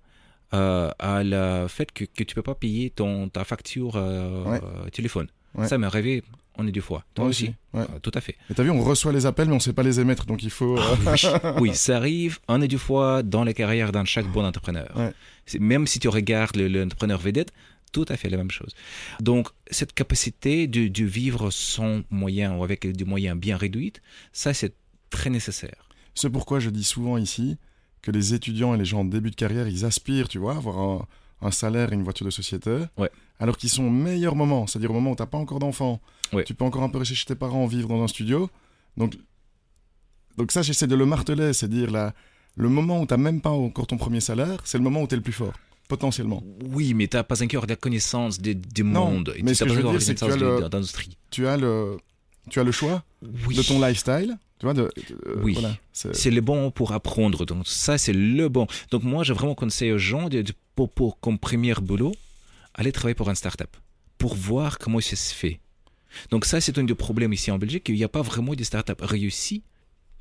euh, 0.53 0.91
à 0.99 1.23
le 1.25 1.69
fait 1.69 1.91
que, 1.93 2.05
que 2.05 2.25
tu 2.25 2.35
peux 2.35 2.43
pas 2.43 2.55
payer 2.55 2.91
ton, 2.91 3.31
ta 3.31 3.45
facture 3.45 3.95
euh, 3.97 4.59
téléphone. 4.93 5.29
Ça 5.65 5.79
m'est 5.79 5.87
arrivé 5.87 6.23
on 6.59 6.67
est 6.67 6.73
deux 6.73 6.81
fois. 6.81 7.05
Toi 7.15 7.27
aussi, 7.27 7.55
tout 8.03 8.11
à 8.13 8.21
fait. 8.21 8.37
Et 8.51 8.55
t'as 8.55 8.65
vu, 8.65 8.71
on 8.71 8.83
reçoit 8.83 9.13
les 9.13 9.27
appels, 9.27 9.49
mais 9.49 9.55
on 9.55 9.61
sait 9.61 9.73
pas 9.73 9.85
les 9.85 10.01
émettre, 10.01 10.27
donc 10.27 10.43
il 10.43 10.51
faut. 10.51 10.77
Ah 10.79 11.55
oui. 11.61 11.75
ça 11.75 11.97
arrive 11.97 12.41
on 12.49 12.61
est 12.61 12.69
deux 12.69 12.79
fois 12.79 13.23
dans 13.23 13.45
la 13.45 13.55
carrière 13.55 13.93
d'un 13.93 14.05
chaque 14.05 14.27
bon 14.27 14.45
entrepreneur. 14.45 15.13
Même 15.59 15.87
si 15.87 16.01
tu 16.01 16.09
regardes 16.09 16.57
l'entrepreneur 16.57 17.19
vedette, 17.19 17.53
tout 17.93 18.05
à 18.09 18.17
fait 18.17 18.29
la 18.29 18.37
même 18.37 18.51
chose. 18.51 18.75
Donc, 19.21 19.49
cette 19.71 19.95
capacité 19.95 20.67
de, 20.67 21.05
vivre 21.05 21.51
sans 21.51 22.03
moyens 22.11 22.55
ou 22.59 22.65
avec 22.65 22.87
des 22.87 23.05
moyens 23.05 23.39
bien 23.39 23.57
réduits, 23.57 23.95
ça, 24.33 24.53
c'est 24.53 24.75
très 25.11 25.31
nécessaire. 25.31 25.89
C'est 26.15 26.29
pourquoi 26.29 26.59
je 26.61 26.71
dis 26.71 26.85
souvent 26.85 27.17
ici 27.17 27.57
que 28.03 28.11
les 28.11 28.35
étudiants 28.35 28.75
et 28.75 28.79
les 28.79 28.85
gens 28.85 29.01
en 29.01 29.05
début 29.05 29.31
de 29.31 29.37
carrière, 29.37 29.69
ils 29.69 29.85
aspirent, 29.85 30.29
tu 30.29 30.39
vois, 30.39 30.55
à 30.55 30.57
avoir 30.57 30.79
un, 30.79 31.07
un 31.41 31.51
salaire 31.51 31.93
et 31.93 31.95
une 31.95 32.03
voiture 32.03 32.27
de 32.27 32.31
société. 32.31 32.79
Ouais 32.97 33.11
alors 33.39 33.57
qu'ils 33.57 33.71
sont 33.71 33.85
au 33.85 33.91
meilleur 33.91 34.35
moment, 34.35 34.67
c'est-à-dire 34.67 34.91
au 34.91 34.95
moment 34.95 35.13
où 35.13 35.17
tu 35.17 35.23
n'as 35.23 35.27
pas 35.27 35.39
encore 35.39 35.59
d'enfant, 35.59 36.01
tu 36.45 36.55
peux 36.55 36.65
encore 36.65 36.83
un 36.83 36.89
peu 36.89 36.99
rester 36.99 37.15
chez 37.15 37.27
tes 37.27 37.35
parents, 37.35 37.67
vivre 37.67 37.89
dans 37.89 38.03
un 38.03 38.09
studio. 38.09 38.51
Donc, 38.97 39.17
donc 40.37 40.53
ça, 40.53 40.63
j'essaie 40.63 40.87
de 40.87 40.97
le 40.97 41.07
marteler, 41.07 41.53
c'est-à-dire 41.53 42.13
le 42.57 42.69
moment 42.69 43.01
où 43.01 43.07
tu 43.07 43.15
n'as 43.15 43.19
même 43.19 43.41
pas 43.41 43.51
encore 43.51 43.87
ton 43.87 43.97
premier 43.97 44.21
salaire, 44.21 44.61
c'est 44.65 44.79
le 44.79 44.85
moment 44.85 45.03
où 45.03 45.07
tu 45.07 45.15
es 45.15 45.17
le 45.17 45.23
plus 45.23 45.33
fort, 45.33 45.53
potentiellement. 45.87 46.43
Oui, 46.65 46.95
mais 46.95 47.07
tu 47.07 47.17
n'as 47.17 47.23
pas 47.23 47.43
encore 47.43 47.67
la 47.67 47.77
connaissance 47.77 48.41
du, 48.41 48.83
monde. 48.83 49.35
mais 49.43 49.55
ce 49.55 49.65
que 49.65 49.71
je 49.71 49.75
veux 49.75 49.91
dire, 49.91 50.03
c'est 50.03 50.15
que 50.15 50.25
tu 50.25 50.33
as, 50.33 50.37
le, 50.37 50.67
tu 51.31 51.47
as 51.47 51.57
le, 51.57 51.97
tu 52.51 52.61
as 52.61 52.65
le 52.65 52.73
choix 52.73 53.05
de 53.23 53.63
ton 53.63 53.81
lifestyle. 53.81 54.37
Tu 54.59 54.67
vois, 54.67 54.75
de, 54.75 54.91
oui, 55.45 55.57
c'est 55.93 56.33
le 56.33 56.41
bon 56.41 56.73
pour 56.73 56.91
apprendre. 56.93 57.47
Donc 57.47 57.69
ça, 57.69 57.97
c'est 57.97 58.13
le 58.13 58.49
bon. 58.49 58.67
Donc 58.91 59.05
moi, 59.05 59.23
j'ai 59.23 59.33
vraiment 59.33 59.55
conseillé 59.55 59.93
aux 59.93 59.99
gens 59.99 60.29
de, 60.29 60.43
pour, 60.75 60.91
pour, 60.91 61.21
comme 61.21 61.39
premier 61.39 61.75
boulot, 61.75 62.13
aller 62.79 62.93
travailler 62.93 63.15
pour 63.15 63.29
une 63.29 63.35
start-up 63.35 63.77
pour 64.17 64.35
voir 64.35 64.79
comment 64.79 65.01
ça 65.01 65.17
se 65.17 65.35
fait. 65.35 65.61
Donc 66.31 66.47
ça, 66.47 66.61
c'est 66.61 66.79
un 66.79 66.85
des 66.85 66.95
problèmes 66.95 67.33
ici 67.33 67.51
en 67.51 67.59
Belgique, 67.59 67.89
il 67.89 67.97
n'y 67.97 68.05
a 68.05 68.09
pas 68.09 68.23
vraiment 68.23 68.55
de 68.55 68.65
start-up 68.65 69.01
réussies. 69.03 69.63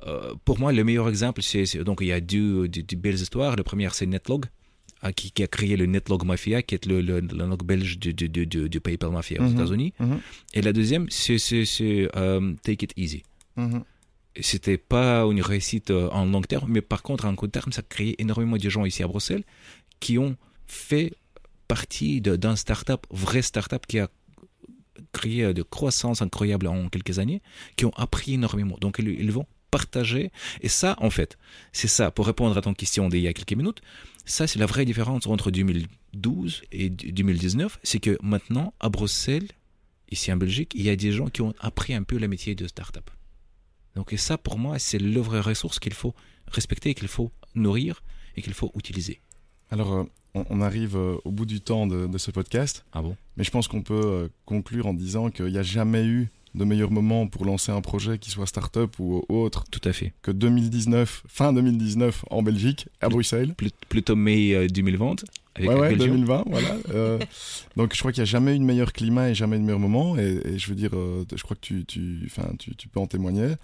Euh, 0.06 0.34
pour 0.44 0.58
moi, 0.58 0.72
le 0.72 0.84
meilleur 0.84 1.08
exemple, 1.08 1.42
c'est 1.42 1.78
donc 1.78 1.98
il 2.02 2.08
y 2.08 2.12
a 2.12 2.20
deux, 2.20 2.68
belles 2.96 3.14
histoires. 3.14 3.56
La 3.56 3.64
première, 3.64 3.94
c'est 3.94 4.06
Netlog, 4.06 4.46
hein, 5.02 5.12
qui, 5.12 5.42
a 5.42 5.46
créé 5.46 5.76
le 5.76 5.86
Netlog 5.86 6.24
Mafia, 6.24 6.62
qui 6.62 6.74
est 6.74 6.86
le, 6.86 7.00
le, 7.00 7.20
log 7.20 7.64
belge 7.64 7.98
du, 7.98 8.12
du, 8.12 8.80
PayPal 8.80 9.10
Mafia 9.10 9.40
aux 9.40 9.44
mhm. 9.44 9.54
États-Unis. 9.54 9.94
Mhm. 9.98 10.20
Et 10.54 10.62
la 10.62 10.72
deuxième, 10.72 11.06
c'est 11.10 11.38
euh, 12.16 12.54
Take 12.62 12.84
It 12.84 12.92
Easy. 12.96 13.22
Mhm. 13.56 13.82
C'était 14.40 14.78
pas 14.78 15.22
une 15.22 15.40
réussite 15.40 15.90
euh, 15.90 16.08
en 16.10 16.26
long 16.26 16.42
terme, 16.42 16.70
mais 16.70 16.82
par 16.82 17.02
contre, 17.02 17.24
en 17.24 17.34
court 17.34 17.50
terme, 17.50 17.72
ça 17.72 17.80
a 17.80 17.88
créé 17.88 18.14
énormément 18.22 18.56
de 18.56 18.68
gens 18.68 18.84
ici 18.84 19.02
à 19.02 19.08
Bruxelles 19.08 19.42
qui 19.98 20.16
ont 20.16 20.36
fait 20.68 21.12
partie 21.68 22.20
d'un 22.20 22.56
start-up, 22.56 23.06
vrai 23.10 23.42
start-up 23.42 23.86
qui 23.86 23.98
a 23.98 24.08
créé 25.12 25.52
de 25.54 25.62
croissance 25.62 26.22
incroyable 26.22 26.66
en 26.66 26.88
quelques 26.88 27.18
années, 27.18 27.42
qui 27.76 27.84
ont 27.84 27.92
appris 27.96 28.34
énormément. 28.34 28.76
Donc 28.80 28.98
ils, 28.98 29.30
vont 29.30 29.46
partager. 29.70 30.32
Et 30.60 30.68
ça, 30.68 30.96
en 30.98 31.10
fait, 31.10 31.38
c'est 31.72 31.88
ça, 31.88 32.10
pour 32.10 32.26
répondre 32.26 32.56
à 32.56 32.62
ton 32.62 32.74
question 32.74 33.08
d'il 33.08 33.20
y 33.20 33.28
a 33.28 33.32
quelques 33.32 33.52
minutes, 33.52 33.82
ça 34.24 34.46
c'est 34.46 34.58
la 34.58 34.66
vraie 34.66 34.84
différence 34.84 35.26
entre 35.26 35.50
2012 35.50 36.62
et 36.72 36.90
2019, 36.90 37.78
c'est 37.82 38.00
que 38.00 38.18
maintenant, 38.22 38.74
à 38.80 38.88
Bruxelles, 38.88 39.48
ici 40.10 40.32
en 40.32 40.36
Belgique, 40.36 40.72
il 40.74 40.82
y 40.82 40.90
a 40.90 40.96
des 40.96 41.12
gens 41.12 41.28
qui 41.28 41.42
ont 41.42 41.54
appris 41.60 41.94
un 41.94 42.02
peu 42.02 42.18
le 42.18 42.28
métier 42.28 42.54
de 42.54 42.66
start-up. 42.66 43.10
Donc 43.94 44.12
et 44.12 44.16
ça, 44.16 44.38
pour 44.38 44.58
moi, 44.58 44.78
c'est 44.78 44.98
le 44.98 45.20
vraie 45.20 45.40
ressource 45.40 45.78
qu'il 45.78 45.94
faut 45.94 46.14
respecter, 46.48 46.94
qu'il 46.94 47.08
faut 47.08 47.30
nourrir 47.54 48.02
et 48.36 48.42
qu'il 48.42 48.54
faut 48.54 48.72
utiliser. 48.74 49.20
Alors, 49.70 50.06
euh, 50.36 50.44
on, 50.50 50.60
arrive 50.60 50.96
euh, 50.96 51.16
au 51.24 51.30
bout 51.30 51.46
du 51.46 51.60
temps 51.60 51.86
de, 51.86 52.18
ce 52.18 52.30
podcast. 52.30 52.84
Ah 52.92 53.02
bon? 53.02 53.16
Mais 53.36 53.44
je 53.44 53.50
pense 53.50 53.68
qu'on 53.68 53.82
peut 53.82 54.00
euh, 54.04 54.28
conclure 54.44 54.86
en 54.86 54.94
disant 54.94 55.30
qu'il 55.30 55.46
n'y 55.46 55.58
a 55.58 55.62
jamais 55.62 56.04
eu 56.04 56.28
de 56.54 56.64
meilleur 56.64 56.90
moment 56.90 57.26
pour 57.28 57.44
lancer 57.44 57.70
un 57.70 57.80
projet 57.80 58.18
qui 58.18 58.30
soit 58.30 58.46
start-up 58.46 58.98
ou 58.98 59.22
autre. 59.28 59.64
Tout 59.70 59.80
à 59.84 59.92
fait. 59.92 60.12
Que 60.22 60.30
2019, 60.30 61.24
fin 61.28 61.52
2019 61.52 62.24
en 62.30 62.42
Belgique, 62.42 62.88
à 63.00 63.08
Bruxelles. 63.08 63.54
plutôt 63.88 64.16
mai 64.16 64.66
2020. 64.68 65.24
Avec 65.54 65.70
ouais, 65.70 65.96
2020, 65.96 66.44
voilà. 66.46 66.78
donc 67.76 67.92
je 67.92 67.98
crois 67.98 68.12
qu'il 68.12 68.22
n'y 68.22 68.28
a 68.28 68.30
jamais 68.30 68.54
eu 68.54 68.58
de 68.60 68.64
meilleur 68.64 68.92
climat 68.92 69.28
et 69.30 69.34
jamais 69.34 69.58
de 69.58 69.62
meilleur 69.62 69.80
moment. 69.80 70.16
Et, 70.16 70.56
je 70.56 70.68
veux 70.68 70.76
dire, 70.76 70.92
je 70.92 71.42
crois 71.42 71.56
que 71.56 71.60
tu, 71.60 71.84
tu, 71.84 72.30
tu, 72.58 72.76
tu 72.76 72.88
peux 72.88 73.00
en 73.00 73.08
témoigner, 73.08 73.54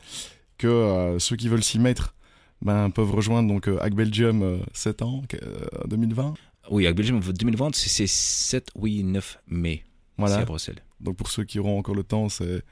que 0.58 1.16
ceux 1.18 1.36
qui 1.36 1.48
veulent 1.48 1.64
s'y 1.64 1.78
mettre 1.78 2.14
ben, 2.62 2.90
peuvent 2.90 3.12
rejoindre 3.12 3.48
donc 3.48 3.68
Hack 3.80 3.94
Belgium 3.94 4.60
7 4.72 5.02
ans, 5.02 5.22
2020. 5.86 6.34
Oui, 6.70 6.86
avec 6.86 6.96
Belgium 6.96 7.20
2020, 7.20 7.74
c'est 7.74 8.06
7, 8.06 8.70
oui, 8.74 9.02
9 9.04 9.38
mai. 9.48 9.84
Voilà. 10.16 10.38
à 10.38 10.44
Bruxelles. 10.44 10.82
Donc 11.00 11.16
pour 11.16 11.28
ceux 11.28 11.44
qui 11.44 11.58
auront 11.58 11.78
encore 11.78 11.94
le 11.94 12.04
temps, 12.04 12.28
c'est 12.28 12.62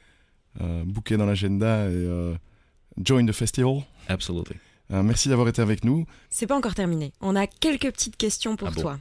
euh, 0.60 0.84
booker 0.84 1.16
dans 1.16 1.26
l'agenda 1.26 1.86
et 1.86 1.94
euh, 1.94 2.34
join 3.02 3.26
the 3.26 3.32
festival. 3.32 3.82
Absolutely. 4.08 4.56
Euh, 4.92 5.02
merci 5.02 5.28
d'avoir 5.28 5.48
été 5.48 5.62
avec 5.62 5.84
nous. 5.84 6.06
C'est 6.28 6.46
pas 6.46 6.56
encore 6.56 6.74
terminé. 6.74 7.12
On 7.20 7.34
a 7.34 7.46
quelques 7.46 7.90
petites 7.90 8.16
questions 8.16 8.56
pour 8.56 8.68
ah 8.68 8.80
toi. 8.80 8.98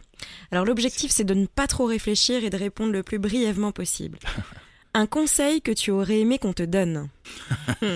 Alors 0.51 0.65
l'objectif, 0.65 1.11
c'est 1.11 1.23
de 1.23 1.33
ne 1.33 1.45
pas 1.45 1.67
trop 1.67 1.85
réfléchir 1.85 2.43
et 2.43 2.49
de 2.49 2.57
répondre 2.57 2.93
le 2.93 3.03
plus 3.03 3.19
brièvement 3.19 3.71
possible. 3.71 4.17
un 4.93 5.05
conseil 5.05 5.61
que 5.61 5.71
tu 5.71 5.91
aurais 5.91 6.19
aimé 6.19 6.39
qu'on 6.39 6.53
te 6.53 6.63
donne? 6.63 7.09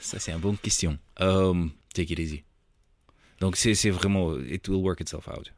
Ça, 0.00 0.18
c'est 0.18 0.32
une 0.32 0.38
bonne 0.38 0.58
question. 0.58 0.98
Um, 1.20 1.70
take 1.94 2.12
it 2.12 2.18
easy. 2.18 2.42
Donc 3.40 3.56
c'est 3.56 3.90
vraiment, 3.90 4.36
it 4.38 4.68
will 4.68 4.82
work 4.82 5.00
itself 5.00 5.28
out. 5.28 5.52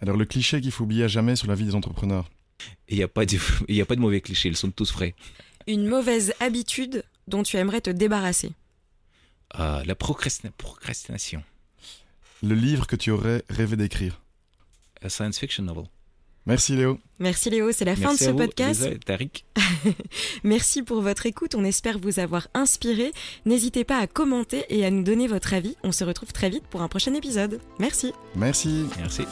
Alors 0.00 0.16
le 0.16 0.24
cliché 0.24 0.60
qu'il 0.60 0.72
faut 0.72 0.84
oublier 0.84 1.04
à 1.04 1.08
jamais 1.08 1.36
sur 1.36 1.48
la 1.48 1.54
vie 1.54 1.64
des 1.64 1.74
entrepreneurs 1.74 2.28
Il 2.88 2.96
n'y 2.96 3.02
a, 3.02 3.08
pas 3.08 3.24
de, 3.24 3.36
a 3.80 3.86
pas 3.86 3.96
de 3.96 4.00
mauvais 4.00 4.20
clichés, 4.20 4.48
ils 4.48 4.56
sont 4.56 4.70
tous 4.70 4.90
frais. 4.90 5.14
Une 5.66 5.86
mauvaise 5.86 6.34
habitude 6.40 7.04
dont 7.26 7.42
tu 7.42 7.56
aimerais 7.56 7.80
te 7.80 7.90
débarrasser 7.90 8.52
euh, 9.58 9.82
La 9.84 9.94
procrastination. 9.94 11.42
Le 12.42 12.54
livre 12.54 12.86
que 12.86 12.96
tu 12.96 13.10
aurais 13.10 13.42
rêvé 13.48 13.76
d'écrire 13.76 14.20
A 15.02 15.08
science 15.08 15.38
fiction 15.38 15.64
novel. 15.64 15.84
Merci 16.46 16.76
Léo. 16.76 16.98
Merci 17.18 17.50
Léo, 17.50 17.72
c'est 17.72 17.84
la 17.84 17.96
fin 17.96 18.12
de 18.12 18.18
ce 18.18 18.30
podcast. 18.30 18.88
Tariq. 19.04 19.44
Merci 20.44 20.82
pour 20.82 21.00
votre 21.02 21.26
écoute, 21.26 21.54
on 21.56 21.64
espère 21.64 21.98
vous 21.98 22.20
avoir 22.20 22.48
inspiré. 22.54 23.12
N'hésitez 23.46 23.84
pas 23.84 23.98
à 23.98 24.06
commenter 24.06 24.64
et 24.68 24.84
à 24.84 24.90
nous 24.90 25.02
donner 25.02 25.26
votre 25.26 25.54
avis. 25.54 25.76
On 25.82 25.92
se 25.92 26.04
retrouve 26.04 26.32
très 26.32 26.50
vite 26.50 26.64
pour 26.70 26.82
un 26.82 26.88
prochain 26.88 27.14
épisode. 27.14 27.60
Merci. 27.80 28.12
Merci. 28.36 28.86
Merci. 28.98 29.22